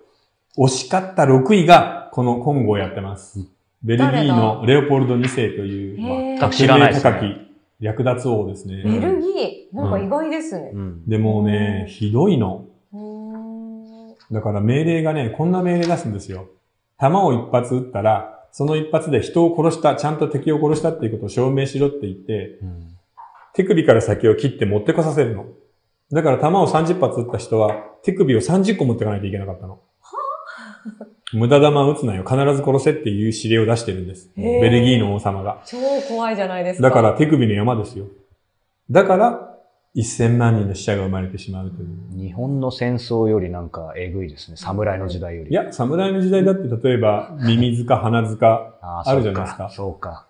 [0.55, 3.39] 惜しかった6位がこのコンゴをやってます。
[3.81, 7.25] ベルギーのレオポルド2世という、全く知らない高き
[7.79, 8.83] 略奪王ですね。
[8.83, 10.69] ベルギー、なんか意外ですね。
[10.71, 11.09] うん。
[11.09, 12.67] でもうね、ひどいの。
[12.93, 14.15] うーん。
[14.31, 16.49] だから命令がね、こんな命令出すんですよ。
[16.99, 22.92] 弾を一発撃ったら、その一発で人を殺した、ちゃんと敵を殺したっていうことを証明しろって言って、うん
[23.53, 25.45] 手首から先を切って持ってこさせるの。
[26.11, 29.79] だから弾を30発撃った人は、手首を30個持ってかないといけなかったの。
[31.33, 32.23] 無駄弾撃つなよ。
[32.23, 34.31] 必ず殺せっていう指令を出してるんです。
[34.35, 35.61] ベルギーの王様が。
[35.65, 36.89] 超怖いじゃないですか。
[36.89, 38.05] だから手首の山ですよ。
[38.91, 39.49] だから、
[39.95, 41.87] 1000万人の死者が生まれてしまうという。
[42.17, 44.57] 日本の戦争よりなんかえぐいですね。
[44.57, 45.51] 侍の時代より。
[45.51, 50.27] いや、侍の時代だって例えば、ミミズか鼻塚、あるじゃないですかそうか。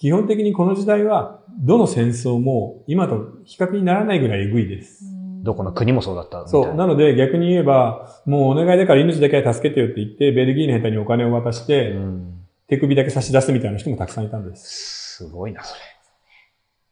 [0.00, 5.04] 基本的にこの時代は、どの戦争も今と比較にならないぐらいエグいです。
[5.42, 6.74] どこの国もそうだったみたいそう。
[6.74, 12.36] なので逆に言えば、もうお願いだから命だけは助けてよって言って、ベルギーの下手にお金を渡して、うん
[12.66, 15.16] 手首だけ差し出すみたいな人もたくさんいたんです。
[15.16, 15.80] すごいな、それ。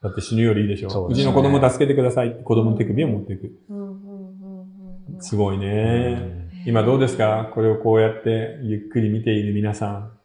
[0.02, 0.90] だって死ぬよりいいでしょ。
[0.90, 3.52] そうねうちの子供助けてくださいって子供の手首を持っていく。
[5.20, 6.50] すごいね。
[6.66, 7.52] 今どうですか？
[7.54, 10.17] これをこうやってゆっくり見ている皆さん。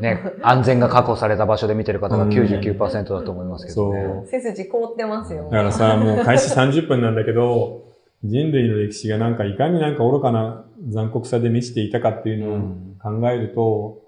[0.00, 4.02] ね、安全が確保された場所で見てる方が99%だと思いますけどね。
[4.02, 4.26] そう。
[4.26, 5.44] 背筋凍ってますよ。
[5.44, 7.82] だからさ、もう開始30分なんだけど、
[8.24, 13.98] 人類の歴史がなんかいかになんか愚かな残酷さで満ちていたかっていうのを考えると、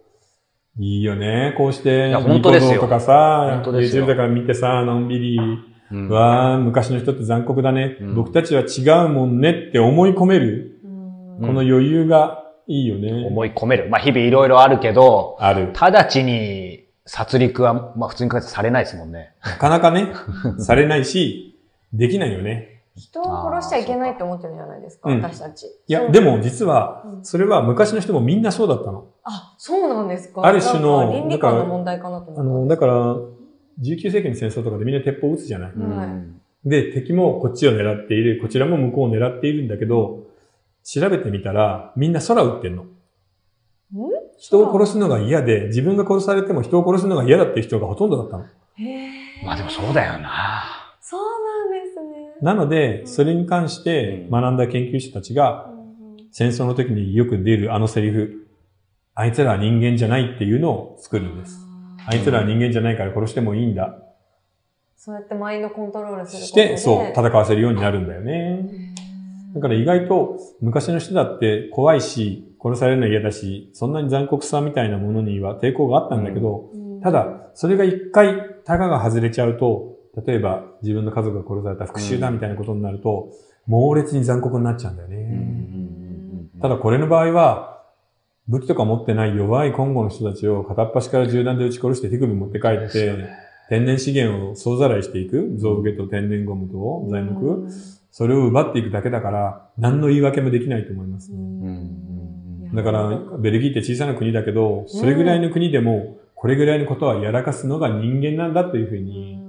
[0.79, 1.55] いいよね。
[1.57, 5.39] こうして、ニコ動とかさ YouTube とか見てさ、のんびり、
[5.93, 10.89] うんわあ、昔の人って残酷だね、うん僕たちは違うもんねって思い込める、う
[11.45, 13.27] んこの余裕がいいよね。
[13.27, 13.89] 思い込める。
[13.91, 15.73] まあ日々いろいろあるけど、ある。
[15.73, 19.35] 直ちに殺戮は、まあ普通に考えてされないですもんね。
[19.43, 20.09] なかなかね、
[20.59, 21.59] されないし、
[21.93, 22.83] できないよね。
[22.97, 25.67] 人を殺しちゃいけないって思ってるじゃないですか、うん私たち。
[25.67, 29.07] いや、でも実はう、んそれは昔の人もみんなそうだったの。
[29.25, 33.17] あ、そうなんですかある種の倫理観の問題かなと思ったあの、だから、
[33.83, 35.69] 19世紀の戦争とかでみんな鉄砲撃つじゃない。
[35.69, 40.24] はいうんで、敵もこっちを狙っている、こちらも向こうを狙っているんだけど、
[40.85, 42.85] 調べてみたら、みんな空撃ってんの。
[44.39, 48.45] 人を殺すのが嫌で、自分が殺されても人を殺すのが嫌だっていう人がほとんどだったの。
[48.77, 50.65] へーまあでもそうだよな。
[51.01, 52.37] そうなんですね。
[52.43, 55.71] なので、それに関して学んだ研究者たちが、
[56.33, 58.49] 戦争の時によく出るあのセリフ、
[59.15, 61.59] あいつらは人間じゃないっていうのを作るんです。
[62.07, 63.97] あいつらは人間じゃないから殺してもいいんだ。
[64.97, 66.67] そうやってマインドコントロールすることで。
[66.67, 68.84] して、そう、戦わせるようになるんだよね。
[69.55, 77.01] だから意外と昔の人だって怖いし、殺されるの嫌だし、そんなに残酷さみたいなものには抵抗があったんだけど、うん。
[77.01, 83.31] ただ、それが一回、タガが外れちゃうと、例えば自分の家族が殺された復讐だみたいなことになると、
[83.67, 86.49] 猛烈に残酷になっちゃうんだよね。
[86.61, 87.83] ただこれの場合は、
[88.49, 93.29] 武器とか持ってない弱いコンゴの人たちを片っ端から銃弾で撃ち殺して手首持って帰って、
[93.69, 97.69] 天然資源を総ざらいしていく、象牙と天然ゴムと材木、
[98.17, 102.71] それを奪っていくだけだから、何の言い訳もできないと思いますね。
[102.73, 109.41] だから、ベルギーって小さな国だけど、それぐらいの国でも、これぐらいのことはやらかすのが人間なんだというふうに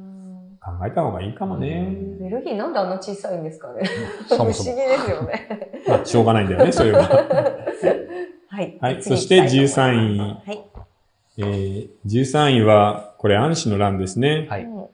[0.59, 1.95] 考えた方がいいかもね。
[2.19, 3.87] ベルギーなんであんな小さいんですかね
[4.27, 4.61] そ不思議で
[4.97, 5.71] すよね。
[5.87, 7.03] まあ、しょうがないんだよね、それは。
[8.49, 8.77] はい。
[8.81, 10.63] はいそして13位はい。
[11.37, 14.47] えー、13位は、これ、暗視の乱ですね。
[14.49, 14.63] はい。
[14.63, 14.85] うん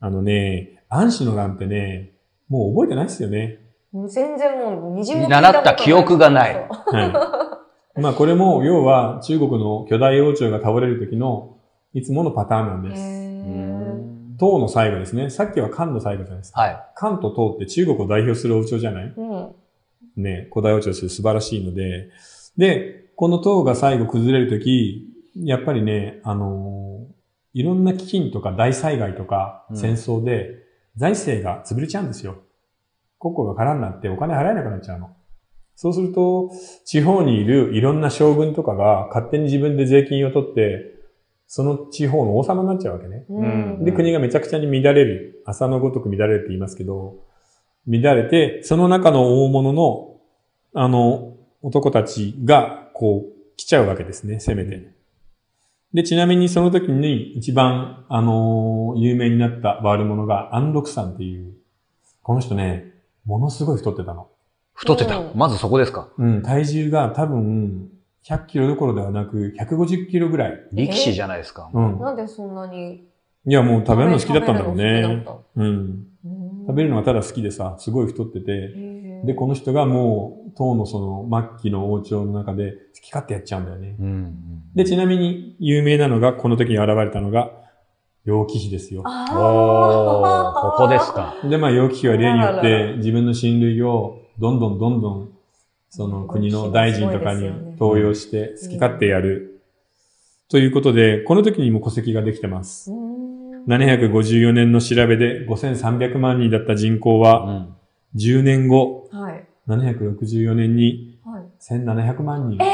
[0.00, 2.12] あのね、暗視の乱ってね、
[2.48, 3.58] もう覚えてないですよね。
[4.08, 8.00] 全然もう二重も聞い習った記憶がないはい。
[8.00, 11.56] まあこれも、要は中国の巨大王朝が倒れる時の
[11.94, 13.02] いつものパターンなんです。
[13.02, 15.30] へ唐の最後ですね。
[15.30, 16.60] さっきは漢の最後じゃないですか。
[16.60, 16.78] はい。
[16.94, 19.12] 漢と唐って中国を代表する王朝じゃない？
[19.16, 19.36] ーう
[20.20, 20.22] ん。
[20.22, 22.10] ね、古代王朝として素晴らしいので。
[22.56, 25.06] で、この唐が最後崩れる時、
[25.36, 26.78] やっぱりね、あのー
[27.54, 30.50] いろんな飢饉とか大災害とかうん戦争で
[30.98, 32.42] 財政が潰れちゃうんですよ。
[33.20, 35.10] 国庫が空になってお金払えなくなっちゃうの。
[35.76, 36.50] そうすると、
[36.84, 40.96] 地方にいるいろんな将軍とかが勝手に自分で税金を取って、
[41.46, 43.24] その地方の王様になっちゃうわけね。
[43.28, 45.42] うんで、国がめちゃくちゃに乱れる。
[45.46, 47.20] 朝のごとく乱れるって言いますけど、
[47.86, 50.16] 乱れて、その中の大物の、
[50.74, 54.97] あの、男たちが、こう、来ちゃうわけですね、攻めて。
[55.94, 61.54] で、ちなみにその時に一番、あの有名になった悪者が安禄さんっていう、
[62.22, 62.92] この人ね、
[63.24, 64.28] ものすごい太ってたの。
[64.74, 65.18] 太ってた？
[65.18, 65.24] う。
[65.24, 66.08] んまずそこですか？
[66.18, 67.88] うん、体重が多分、
[68.24, 70.68] 100キロどころではなく、150キロぐらい。
[70.72, 71.70] 力士じゃないですか。
[71.72, 71.98] うん。
[71.98, 73.08] なんでそんなに
[73.46, 75.24] いや、もう食べるの好きだったんだろうね食べるの好き。
[75.24, 75.62] だった？
[75.62, 76.04] うん。
[76.66, 80.98] 食べるのがただ好きでさ、すごい太ってて、へーで、この人がもう、唐のそ
[81.30, 83.96] の末期の王朝の中で好き勝手やっちゃうんだよね。
[83.98, 84.62] うん。
[84.74, 87.50] で、ちなみに有名なのが、この時に現れたのが、
[88.24, 89.02] 楊貴妃ですよ。
[89.06, 91.34] あおー、ーここですか。
[91.48, 95.28] で、まあ、楊貴妃は例によって自分の親類をどんどんどんどん、
[95.90, 99.62] その国の大臣とかに登用して好き勝手やる。
[100.50, 102.90] ということで、この時にも戸籍ができてます。
[102.90, 103.28] うーん
[103.68, 107.76] 754年の調べで5300万人だった人口うは、ん。
[108.16, 109.44] 10年後、はい。
[109.68, 111.42] 764年にはい。
[111.60, 112.58] 1700万人。
[112.62, 112.68] え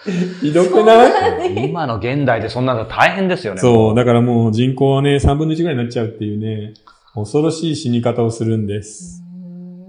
[0.40, 1.06] ひどくな
[1.46, 1.54] い？
[1.54, 3.60] ー、今の現代でそんなの大変ですよね。
[3.60, 6.72] そう、だからもう人口はね、3分の1ぐらいになっちゃうっていうね、
[7.14, 9.22] 恐ろしい死に方をするんです。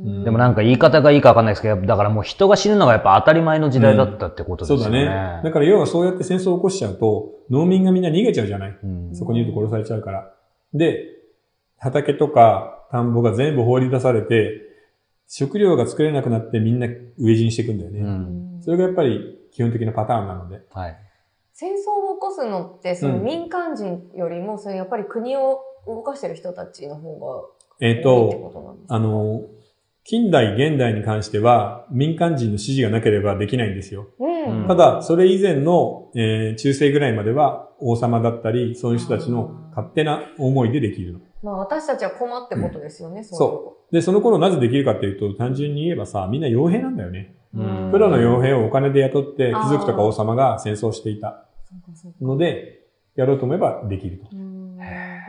[0.06, 4.84] んでもなんか言い方がいいかわかんないですけど、だからもう人が死ぬのがやっぱ当たり前の時代だったってことですよね。
[4.84, 5.42] そうだね。
[5.46, 8.78] だから要はそうやって戦争を起こしちゃうと、農民がみんな逃げちゃうじゃない？
[8.84, 10.32] うんそこにいると殺されちゃうから。
[10.74, 11.06] で、
[11.78, 14.62] 畑とか田んぼが全部放り出されて、
[15.28, 18.00] 食料が作れなくなってみんな飢え死にしていくんだよね。
[18.02, 20.62] うんそれがやっぱり基本的なパターンなので。
[20.72, 20.98] はい。
[21.54, 27.44] 戦争を起こすのって、そのうん民間人よりも、それやっぱり国を動かしてる人たちの方が
[27.80, 28.96] えっ、多いってと、ことなんですか？
[28.96, 29.42] あの、
[30.04, 34.08] 近代、現代に関しては民間人の支持がなければできないんですよ。
[34.20, 34.68] うん。
[34.68, 41.20] ただ、それ以前の、えー中世ぐらいまでは王様だったり、そういう人たちの勝手な思いでできるの。
[41.44, 47.36] まあ私たちは困ってことですよね、そうそで、その頃なぜできるかっていうと、単純に言えばさ、みんな傭兵なんだよね。
[47.54, 47.90] うん。
[47.92, 51.46] プロの傭兵をお金で雇って、貴族とか王様が戦争していた。
[51.66, 52.18] そうかそうか。
[52.22, 54.28] ので、やろうと思えばできると。
[54.32, 54.78] うん。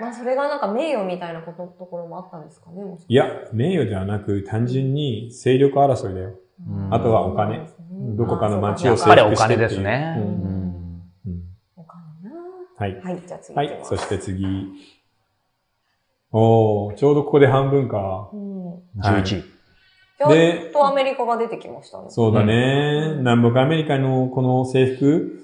[0.00, 6.38] まあそれがなんか名誉みたいなことところもあったんですかね、もしいや、名誉ではなく、単純に勢力争いだよ。
[6.68, 6.94] うん。
[6.94, 7.68] あとはお金。
[7.90, 10.16] どこかの町をやっぱりお金ですね。
[10.18, 10.26] ううん。
[10.26, 11.42] んうん。
[11.76, 12.30] お金な。
[12.76, 13.00] はい。
[13.00, 13.80] はい、じゃあ次はい。
[13.82, 14.44] そして次。
[16.32, 18.30] おー、ちょうどここで半分か。
[18.32, 18.74] うん。
[19.00, 19.52] 11位。
[20.18, 22.06] やでっとアメリカが出てきましたね。
[22.08, 23.14] そうだね。
[23.18, 25.42] 南北アメリカのこの制服、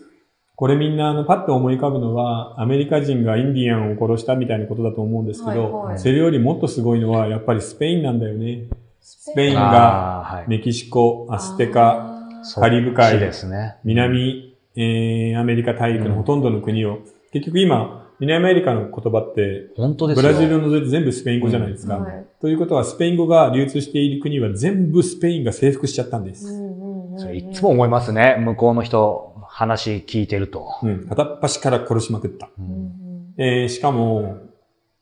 [0.55, 8.68] これみんなあのパッと思い浮かぶのは、アメリカ人がインディアンを殺したみたいなことだと思うんですけど、はいはいそれよりもっとすごいのは、やっぱりスペインなんだよね。
[9.01, 10.45] スペインが。
[10.49, 12.20] メキシコ、アステカ、
[12.55, 13.76] カリブ海ですね。
[13.84, 16.99] 南、えー、アメリカ大陸のほとんどの国を、
[17.32, 20.23] 結局今、南アメリカの言葉って、本当ですよ。
[20.23, 21.99] ブラジルを除いて全部スペイン語じゃないですか。
[21.99, 26.47] はいということは、スペイン語が流通している国は全部スペインが征服しちゃったんです。
[26.47, 28.37] うんうんうんうんそれいつも思いますね。
[28.39, 30.69] 向こうの人、話聞いてると。
[30.85, 31.09] うん。
[31.09, 32.49] 片っ端から殺しまくった。
[32.59, 34.37] ううんんうんえーしかも、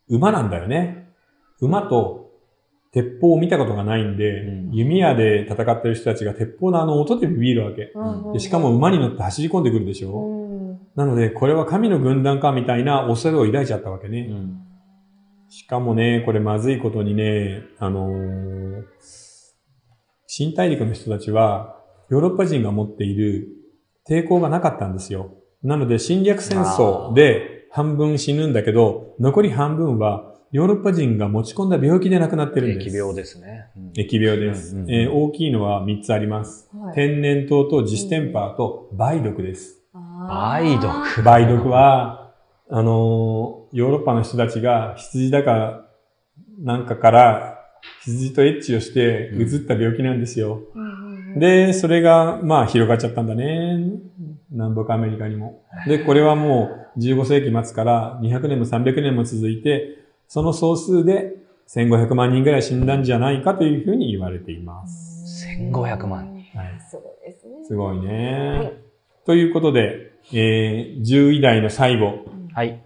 [0.09, 1.09] 馬なんだよね。
[1.61, 2.31] 馬と
[2.93, 7.93] 鉄砲を見たことがないんで、うん弓矢で戦ってる人たちが鉄砲のあの音でビビるわけ。
[7.95, 10.46] うんうんでしかも馬に乗って走り込んでくるでしうょ、ん
[10.95, 14.29] なので、これは神の軍団かみたいな恐れを抱いちゃったわけね。
[14.31, 14.63] うん
[15.49, 18.83] しかもね、これまずいことにね、あのー
[20.27, 23.49] 新大陸の人たちは、ヨーロッパ人が持っている
[24.09, 25.35] 抵抗がなかったんですよ。
[25.63, 32.95] なので侵略戦争で半分死ぬんだけど、残り半分はヨーロッパ人が持ち込んだ病気で亡くなってるんです。
[32.95, 33.67] 疫病ですね。
[33.77, 36.69] うん疫病です、うんうんえー大きいのは3つあります。
[36.75, 39.76] はい天然痘と自主テンパーと梅毒です。
[40.19, 41.23] 梅毒。
[41.23, 42.33] 梅毒は、
[42.71, 45.85] あのーヨーロッパの人たちが羊だか
[46.63, 47.59] なんかから
[48.05, 50.63] 羊とエッチをして移った病気なんですよ。
[50.75, 50.97] うん
[51.39, 53.79] で、それが、まあ、広がっちゃったんだね。
[54.51, 55.63] 南北アメリカにも。
[55.87, 59.99] で、これはもう、15世紀末から200年も300年も続いて、
[60.29, 61.37] その総数で
[61.69, 65.47] 1500万人ぐらい死んだんじゃないかというふうに言われています。
[65.59, 67.65] 1500万人はいすごいですね。
[67.67, 68.86] すごいはねい。
[69.27, 72.25] ということで、えー、10位台の最後。
[72.55, 72.81] はい。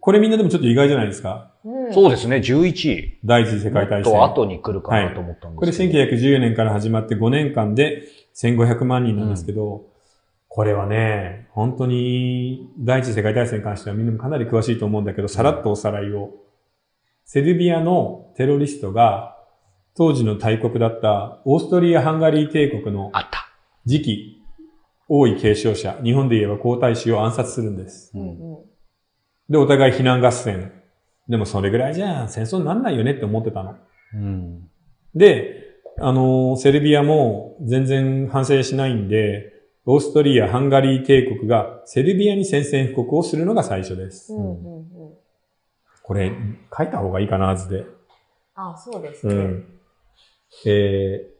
[0.00, 1.50] これみんなでもちょっと意外じゃないですか？
[1.64, 3.18] うんそうですね、11位。
[3.24, 4.12] 第一次世界大戦。
[4.12, 5.98] と後に来るかなと思ったんこれですけど。
[5.98, 8.02] 1914年から始まって5年間で
[8.34, 9.86] 1500万人なんですけど、
[10.48, 16.30] これはね、本当に第一次世界大戦に関してはみんなもかなり詳しいと思うんだけど、さらっとおさらいを。
[17.24, 19.36] セルビアのテロリストが
[19.96, 23.48] 当時の大国だったオーストリア・ハンガリー帝国のあった。
[23.86, 24.33] 次期
[25.08, 28.12] 王位継承者、日本で言えば皇太子を暗殺するんです。
[28.14, 28.56] ううん
[29.50, 30.72] で、お互い非難合戦。
[31.28, 33.76] でもそれぐらいじゃ戦争になんないよねって思ってたの。
[34.14, 34.70] うん。
[35.14, 35.64] で、
[35.98, 39.52] あの、セルビアも全然反省しないんで、
[39.86, 44.32] オーストリア、ハンガリー帝国がセルビアに宣戦布告をするのが最初です。
[44.32, 45.14] うんうんうん
[46.06, 46.30] これ、
[46.76, 47.86] 書いた方がいいかな、図で。
[48.54, 49.34] あ、そうですね。
[49.34, 49.80] うん。
[50.66, 51.33] えー、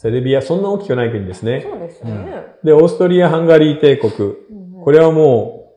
[0.00, 1.60] セルビア、そんな大きくない国ですね。
[1.60, 2.46] そうですよね。
[2.64, 4.12] で、オーストリア、ハンガリー帝国。
[4.14, 5.74] うんうんこれはも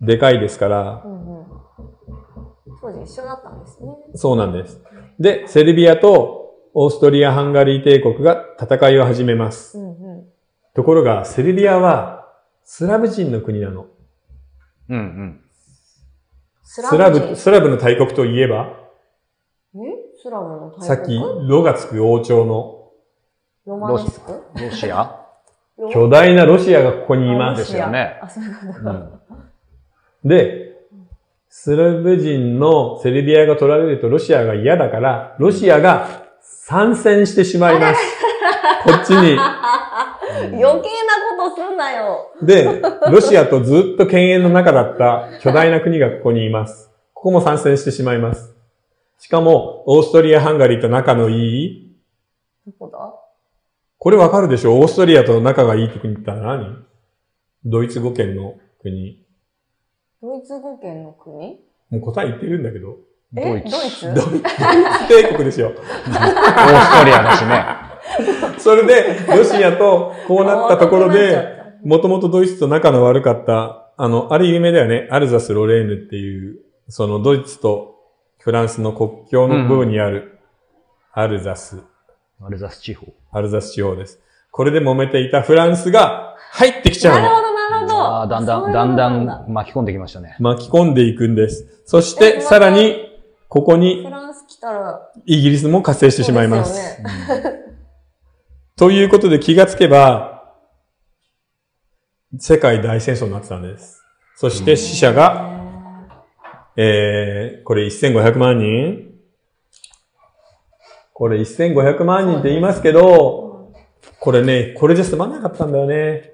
[0.00, 1.46] う、でかいですからう、んうん
[2.80, 3.90] 当時一緒だったんですね。
[4.14, 4.82] そうなんです。
[5.20, 9.76] で、セルビアとオーストリア・ハンガリー帝国が戦いを始めます。
[9.78, 10.24] うんうん
[10.74, 12.26] ところが、セルビアは
[12.64, 13.84] スラブ人の国なの。
[14.88, 15.40] うんうん。
[16.62, 18.78] ススラブ、人スラブの大国といえば、
[19.74, 19.78] え？
[20.22, 20.86] スラブの大国？
[20.86, 21.18] さっき、
[21.48, 22.77] ロがつく王朝の
[23.68, 25.26] ロマネスクロシア
[25.76, 27.50] ロ巨大なロシアがここにいま。
[27.50, 28.44] あロシアですよねあ、そう
[28.82, 29.20] なんだ。
[30.24, 30.28] うん。
[30.28, 30.78] で、
[31.50, 38.00] スラブ人のセルビアが取られるとロシアが嫌だから、ロシアが参戦してしまいます。
[38.84, 39.36] こっちに。
[40.38, 40.72] 余計な
[41.36, 42.32] ことすんなよ。
[42.40, 42.80] で、
[43.12, 46.90] ロシアとずっと犬猿の中だった巨大な国がここにいます。
[47.12, 48.56] ここも参戦してしまいます。
[49.18, 51.96] しかも、オーストリア・ハンガリーと仲のいい、
[52.66, 53.27] どこだ？
[53.98, 54.78] これわかるでしょ？
[54.78, 56.84] オーストリアと仲がいい国って何？
[57.64, 59.24] ドイツ語圏の国。
[60.22, 61.58] ドイツ語圏の国？
[61.90, 62.96] もう答え言ってるんだけど。
[63.36, 63.42] え？
[63.42, 64.14] ドイツドイツ？
[64.14, 65.68] ドイツ帝国ですよ。
[65.68, 67.64] オーストリアだしね。
[68.58, 75.08] それで、ロシアとこうなったところで、もともとドイツと仲の悪かった、あの、あれ有名だよね。
[75.10, 77.96] アルザス・ロレーヌっていう、そのドイツと
[78.38, 80.38] フランスの国境の部分にある、
[81.12, 81.82] アルザス、
[82.40, 83.12] アルザス地方。
[83.30, 84.20] アルザス地方です。
[84.50, 87.22] これで揉めていたフランスが入ってきちゃうの。
[87.22, 87.96] なるほど、なるほど。
[87.96, 90.36] ああ、だんだ、んだんだんん巻き込んできましたね。
[90.40, 91.82] 巻き込んでいくんです。
[91.84, 93.04] そしえて、さらに、
[93.48, 97.02] ここにフランス来たら、イギリスも活性してしまいます。
[98.76, 100.54] ということで気がつけば、
[102.38, 104.02] 世界大戦争になってたんです。
[104.36, 105.50] そして死者が、
[106.76, 109.07] えー、これ1500万人
[111.18, 113.72] これ1500万人って言いますけど、
[114.20, 116.30] これね、これじゃ済まなかったんだよね。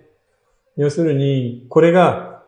[0.76, 2.42] 要するに、これが、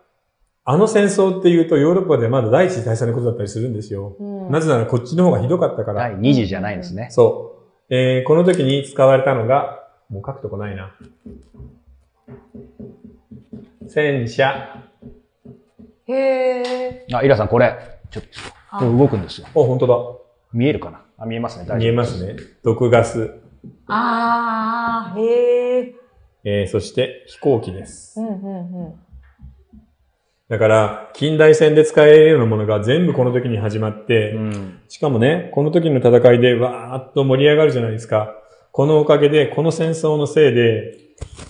[0.63, 4.17] あの戦争っていうとヨーロッパでまだ第一次大戦のことだったりするんですよ。
[4.21, 6.11] うんなぜならこっちの方がひどかったから。
[6.11, 7.09] 第2次じゃないんですね。
[7.11, 7.57] そ
[7.89, 7.95] う。
[7.95, 10.95] えーこの時に使われたのが、もう書くとこないな。
[13.89, 14.83] 戦車。
[16.07, 17.07] へえ。
[17.15, 17.79] あ、イラさんこれ、
[18.11, 18.25] ちょっ
[18.73, 19.47] あと動くんですよ。
[19.47, 19.95] あ、本当だ。
[20.53, 21.06] 見えるかな？
[21.19, 21.65] あ、見えますね。
[21.65, 22.37] 大丈夫見えますね。
[22.63, 23.35] 毒ガス。
[23.87, 25.95] あー、へえ。
[26.45, 28.21] えーそして飛行機です。
[28.21, 28.95] うんうんうん。
[30.49, 34.81] だから、近代戦で使えるようなものが全部この時に始まって、うん。
[34.89, 38.33] しかもね、この時の戦いでわーっと盛り上がるじゃないですか。
[38.71, 40.95] このおかげで、この戦争のせいで、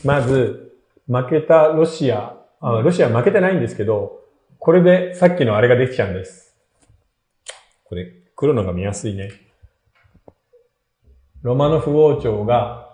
[0.03, 0.73] まず、
[1.09, 4.21] 負けたロシア、あロシアは負けてないんですけど、
[4.59, 6.57] これでさっきのあれができちゃうんです。
[7.85, 9.31] これ、黒のが見やすいね。
[11.47, 12.89] ロマノフ王朝が、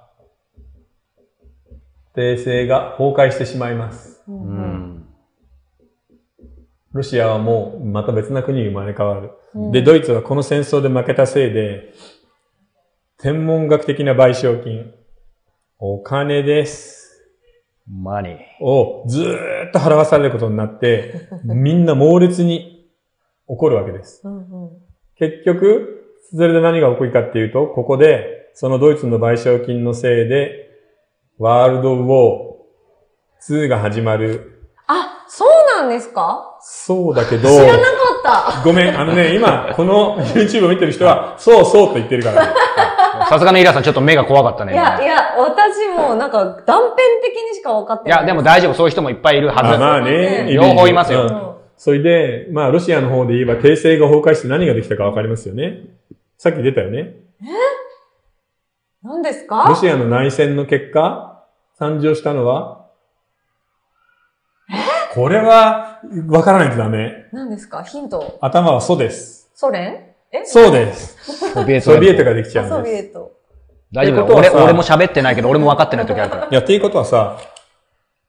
[2.14, 4.22] 帝政が崩壊してしまいます。
[4.28, 5.06] ううん。
[6.92, 9.30] ロシアはもうまた別な国に生まれ変わる。
[9.54, 11.94] うんで、ドイツはこの戦争で負けたせいで、
[13.16, 14.92] 天文学的な賠償金、
[15.78, 17.22] お金です。
[17.88, 18.62] マニー。
[18.62, 22.86] をずーっと払わされることになって、 みんな猛烈に
[23.46, 24.20] 怒るわけです。
[24.26, 24.70] うんうん
[25.16, 26.02] 結局、
[26.34, 30.70] それで何が起こるかっていうと、ここで、そのドイツの賠償金のせいで、
[31.38, 34.68] ワールドウォー2が始まる。
[34.86, 35.48] あ、そう
[35.80, 36.58] なんですか？
[36.60, 37.82] そうだけど、知らな
[38.22, 42.52] かっごめん、あのね、今、この YouTube を見てる人は、そうそうと言ってるから、ね、
[43.28, 44.64] さすがのイラさんちょっと目が怖かったた。
[44.66, 44.74] ね。
[44.74, 48.18] いや、い今や、私もなんか断片的にしか分かってない。
[48.18, 48.74] いや、でも大丈夫。
[48.74, 55.80] そういう人もいっぱいいるはずあまあうね、ん両方いますようんそれで、まあ、ロシアの方で言えば、帝政が崩壊して何ができたかわかりますよね。
[56.38, 57.14] さっき出たよね。
[59.22, 61.44] 何ですロかシアの内戦の結果、
[61.78, 62.88] 誕生したのは、
[65.14, 67.26] これは、わからないとダメ。
[67.32, 67.84] 何ですか？
[67.84, 68.38] ヒント。
[68.40, 69.48] 頭はソです。
[69.54, 70.06] ソ連？
[70.32, 70.44] え？
[70.44, 71.52] そうです。
[71.52, 72.30] ソビエトソビエトが。
[72.30, 72.92] ができちゃうんです。
[72.92, 73.30] ビエト。
[73.92, 76.48] 大丈夫俺俺も喋ってないけど、俺も分かってない時あるから。
[76.48, 77.38] いや、っていうことはさ、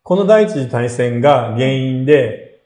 [0.03, 2.61] この第一次大戦が原因で、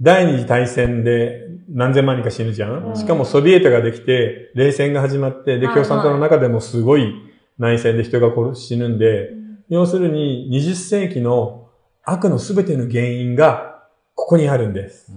[0.00, 2.96] 第二次大戦で何千万人か死ぬじゃん、うん。
[2.96, 5.84] しかもソビエトができて、冷戦が始まって、で、はいはい。
[5.84, 7.14] 共産党の中でもすごい
[7.58, 9.30] 内戦で人が殺死ぬんで、
[9.68, 11.68] 要するに20世紀の
[12.04, 15.12] 悪の全ての原因がここにあるんです。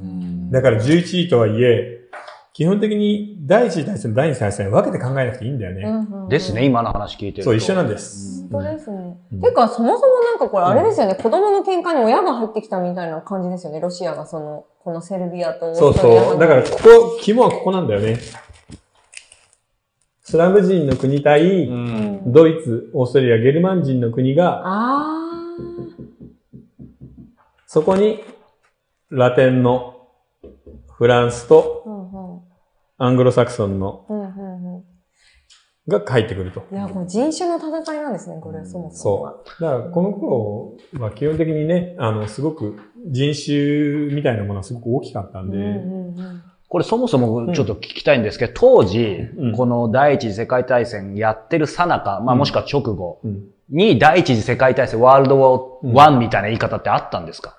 [0.52, 2.01] だから11位とはいえ、
[2.54, 5.82] 基本的に第一次大戦と第二次大戦分けて考えなくていいんだよね。
[5.84, 6.66] うんうんですね、。
[6.66, 7.52] 今の話聞いてると。
[7.52, 8.46] そう、一緒なんです。
[8.52, 9.18] 本当ですね。
[9.32, 16.40] うんてか、そもそもなんかこれあれですよね、子供の喧嘩に親が入ってきたみたいな感じですよね、ロシアがその、このセルビアとそうそう。
[16.40, 18.18] だからここ、肝はここなんだよね。
[20.24, 22.22] スラブ人の国対、うん。
[22.32, 25.58] ドイツ、オーストリア、ゲルマン人の国が、あ
[27.66, 28.22] そこに
[29.10, 30.08] ラテンの
[30.92, 31.81] フランスと。
[33.04, 34.84] アングロサクソンのうんうんうん。
[35.88, 36.64] が入ってくると。
[36.72, 39.32] いや、もう人種の戦いなんですね、これはそもそもは。
[39.32, 39.64] そう。
[39.64, 42.78] だからこの頃は基本的にね、あの、すごく
[43.10, 46.44] 人種みたいなものはすごく大きかったんで、うんうんうん。
[46.70, 55.38] これそもそもちょっと聞きたいんですけど、当時うん、この第一次世界大戦やってるさなか、まあうんもしくは直後うんに第一次世界大戦ワールド
[55.82, 57.58] ウォー1みたいな言い方ってあったんですか？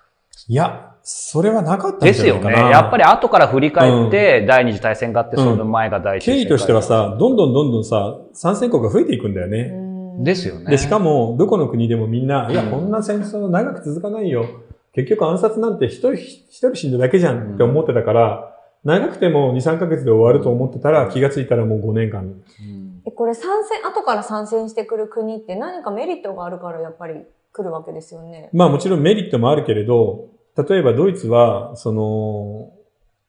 [0.48, 2.40] いや、それはなかったんですよね。
[2.42, 2.70] じゃないかな。
[2.70, 9.70] やっぱり後から振り返って、第二次大戦があって、その前が第一次世界経緯としてはさ、どんどんどんどんさ、参戦国が増えていくんだよね。
[9.72, 10.70] うんですよね。
[10.70, 14.44] で、しかも、どこの国でもみんな、いや、うんこんな戦争長く続かないよ。
[14.92, 22.20] 結局暗殺なんて一人、一人死んだだけじゃんって思ってたから、長くても2、3ヶ月で終わると思ってたら、気がついたらもう5年間。
[22.20, 28.48] うんえ、これ参戦、後から参戦してくる国って何かメリットがあるからやっぱり来るわけですよね。
[28.52, 32.72] まあもちろんメリットもあるけれど、例えばドイツは、その、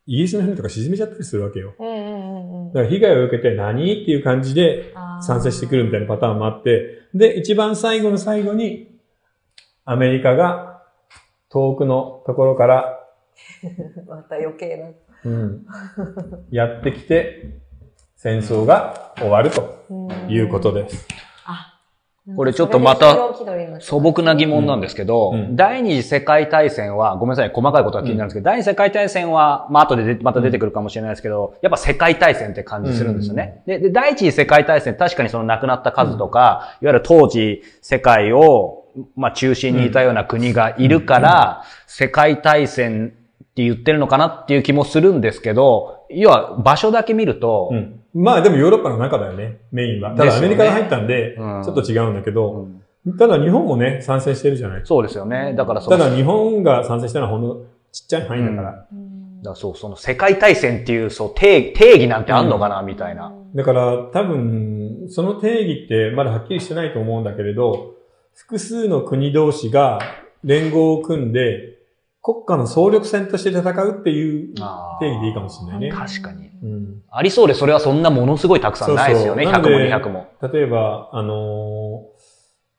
[0.05, 1.73] イギリスの船とか沈めちゃったりするわけよ。
[1.79, 5.21] うんうんうんうんだから被害を受けて何っていう感じであー。
[5.21, 8.99] 参戦してくるみたいなパターンもあって、で、一番最後の最後に、
[9.85, 10.81] アメリカが
[11.49, 12.99] 遠くのところから、
[14.07, 14.89] また余計な。
[15.25, 15.65] うん、
[16.49, 17.59] やってきて、
[18.15, 19.85] 戦争が終わると
[20.27, 21.07] いうことです。
[21.11, 21.32] あ
[22.37, 23.17] これちょっとまた
[23.81, 24.53] 素朴な疑問。
[24.53, 25.55] 問なんですけど、うん。
[25.55, 33.63] 第二次世界大戦は、ごめんなさい、細かいことが気になるんですけど、第二次世界大戦は、まあ後ででまた出てくるかもしれないですけど、やっぱ世界大戦って感じするんですよね。
[33.65, 43.13] でで、第一次世界大戦、確かにその亡くなった数とか、いわゆる当時世界を、まあ中心にいたような国がいるから、世界大戦
[43.53, 50.15] って言ってるのかなっていう気もするんですけど、要は場所だけ見ると、うんまあでもヨーロッパの中だよね、メインは。
[50.15, 52.67] ただアメリカが入ったんで、ちうんょっと違うんだけうど、
[53.07, 54.81] んただ日本もね、参戦してるじゃない。
[54.85, 55.53] そうですよね。
[55.55, 57.55] だからただ日本が参戦したのはほんの
[57.91, 58.85] ちっちゃい範囲だから。
[58.91, 63.33] うんだからそう、その世界大戦っていう、そう、定定義なんてあんのかな、みたいな。。
[63.55, 67.95] だから多分、その定義ってまだはっきりしてないと思うんだけれど、
[68.33, 69.99] 複数の国同士が
[70.45, 71.72] 連合を組んで、
[72.23, 75.91] 国家の総力戦として戦うっていう定義でいいかもしれないね。
[75.91, 76.49] 確かに。
[76.63, 79.45] うんありそうで、それはそんなものすごいたくさんないですよね。
[79.45, 80.27] 100そうそうも200も。
[80.53, 82.23] 例えば、あのー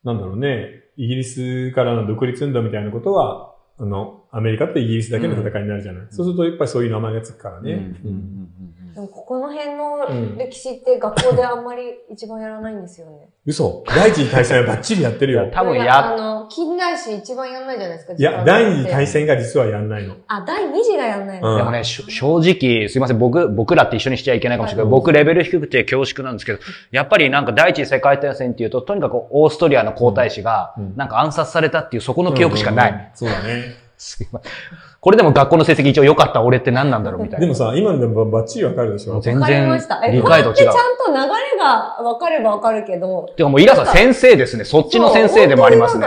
[0.04, 0.66] なんだろうね、
[0.96, 6.06] イギリスからの独立運動みたいなことは、あの、アメリカとイギリスだけの戦いになるじゃない。
[6.10, 7.72] そうすると、やっぱりそういう名前がつくからね。
[8.04, 13.28] うんうんでもここの辺の歴史って学校であんまり一番やらないんですよね。
[13.44, 15.50] 嘘第一次大戦はバッチリやってるよ。
[15.52, 18.12] 多分いやあの、近代史一番やんないじゃないですか。
[18.16, 19.04] いや、第二次大。
[19.04, 20.14] 戦が実はやんないの。
[20.28, 21.50] あ、第二次がやんないの。
[21.50, 22.04] うんでもね、正
[22.38, 26.60] 直、すいません、僕、僕らって一緒にしちゃいけないかもしれないけど、はい僕レベル低くて恐縮なんですけど、
[26.92, 32.92] やっぱりなんか第一次世界大戦っていうと、とにかくオーストリアの皇太子がうん、なんか暗殺されたっていうそこの記憶しかない。
[32.92, 32.98] うん。
[33.14, 33.83] そうだね。
[34.04, 34.52] すいません
[35.00, 37.46] これでも学校の成績一応良かった俺って何なんだろうみたいな。
[37.46, 39.20] でもさ、今のでもバッチリわかるでしょ？
[39.20, 40.00] 全わかり然ました。
[40.04, 40.74] え、理解度違うってちゃん。
[40.74, 43.26] と流れが分かれば分かるけど。
[43.36, 44.64] てかもうイラさん先生ですね。
[44.64, 46.06] そっちの先生でもありますね。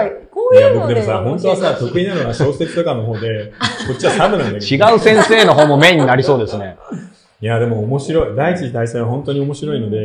[0.54, 3.52] いや、僕でもさ、本当はさ、得意なのは小説とかの方で、
[3.88, 4.86] こっちはサブなんだけど。
[4.92, 6.78] 違う先生の方もメインになりそうですね。
[7.42, 8.36] いや、でも面白い。
[8.36, 9.98] 第一次大戦は本当に面白いので、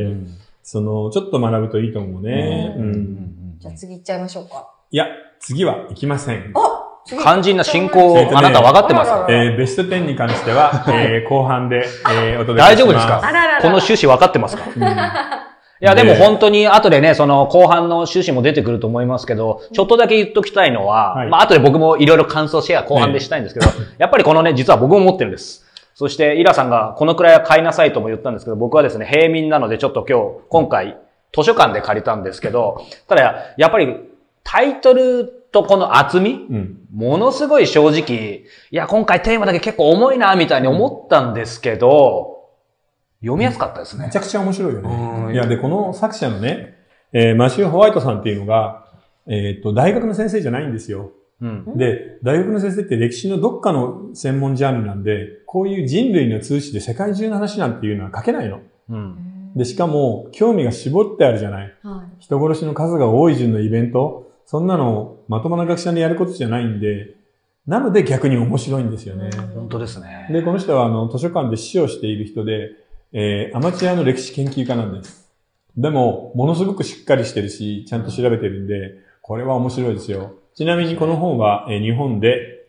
[0.62, 2.74] その、ちょっと学ぶといいと思うね。
[2.76, 3.56] ううんん。
[3.58, 4.68] じゃあ次行っちゃいましょうか。
[4.90, 5.06] いや、
[5.40, 6.52] 次は行きません。
[6.54, 9.26] あ次肝心な進行をあなた分かってますか？
[9.28, 12.58] えーベスト10に関しては、えー後半で、えーお届けします。
[12.58, 13.20] 大丈夫ですか？
[13.60, 14.64] この趣旨分かってますか？
[14.74, 14.82] うん。
[14.82, 21.28] いや、でも本当に後でね、その後半の趣旨も出てくると思いますけど、ちょっとだけ言っときたいのは、はい。
[21.28, 23.66] まあ後で僕もいろいろ感想シェア後半でしたいんですけど、
[23.98, 25.66] やっぱりこのね、実は僕も持ってるんです。
[25.94, 30.96] そして、イラさんがこのくらいは買いなさいとも言ったんですけど、僕はですね、平民なのでちょっと今日、今回、
[31.36, 33.96] 図書館で借りたんですけど、ただ、やっぱり
[34.44, 36.46] タイトルとこの厚み？
[36.50, 36.78] うん。
[36.92, 42.50] ものすごい正直、いや、今回テーマだけ結構重いな、みたいに思ったんですけど、
[43.20, 44.16] 読みやすかったですねめち。
[44.16, 45.28] ゃくちゃ面白いようね。
[45.30, 46.74] んいや、で、この作者のね、
[47.12, 48.86] えーマシュー・ホワイトさんっていうのが、
[49.26, 51.12] えっと、大学の先生じゃないんですよ。
[51.40, 51.76] うん。
[51.76, 58.60] で、大学の先生って歴史のどっかの専門ジャンルなんで、こういう人類の通史で世界中の話なんていうのは書けないの。
[58.88, 59.52] うん。
[59.54, 61.74] で、しかも、興味が絞ってあるじゃない。
[61.82, 62.22] はい。
[62.22, 67.14] 人殺しの数が多い順のイベント、そんなのまともな学者にやることじゃないんで、
[67.66, 69.30] なので逆に面白いんですよね。
[69.54, 70.28] 本当ですね。
[70.30, 72.70] で、この人はあの図書館で師をしている人で、
[73.12, 75.30] えーアマチュアの歴史研究家なんです。
[75.76, 80.34] でも、ものすごくしっかりしてるし、ちゃんと調べてるんで、これは面白いですよ。
[80.54, 82.66] ちなみにこの本は、えー日本で、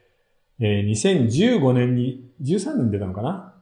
[0.59, 3.53] えー2015年に、13年出たのかな？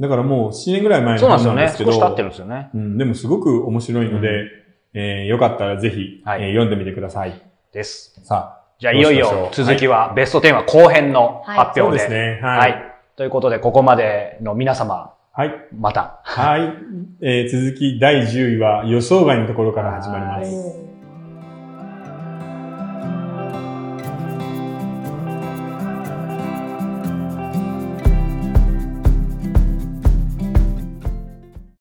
[0.00, 1.56] だからもう7年ぐらい前のそうなんですよね。
[1.56, 2.70] 本なんですけど、少し経ってるんですよね。
[2.74, 4.50] うん、でもすごく面白いので、う
[4.94, 7.40] えーよかったらぜひ、はいえー読んでみてください。
[7.74, 8.18] です。
[8.24, 12.08] さあ、じゃあ、いよいよ続きはベスト10は後編の発そう表で。
[12.08, 12.40] ですね。
[12.40, 12.70] はい。
[12.72, 12.94] はい。
[13.16, 15.50] ということで、ここまでの皆様、はい。
[15.76, 16.20] また。
[16.22, 16.72] はい。
[17.20, 20.78] えー続き第10位は予想外のところから始まります。
[20.78, 20.93] うん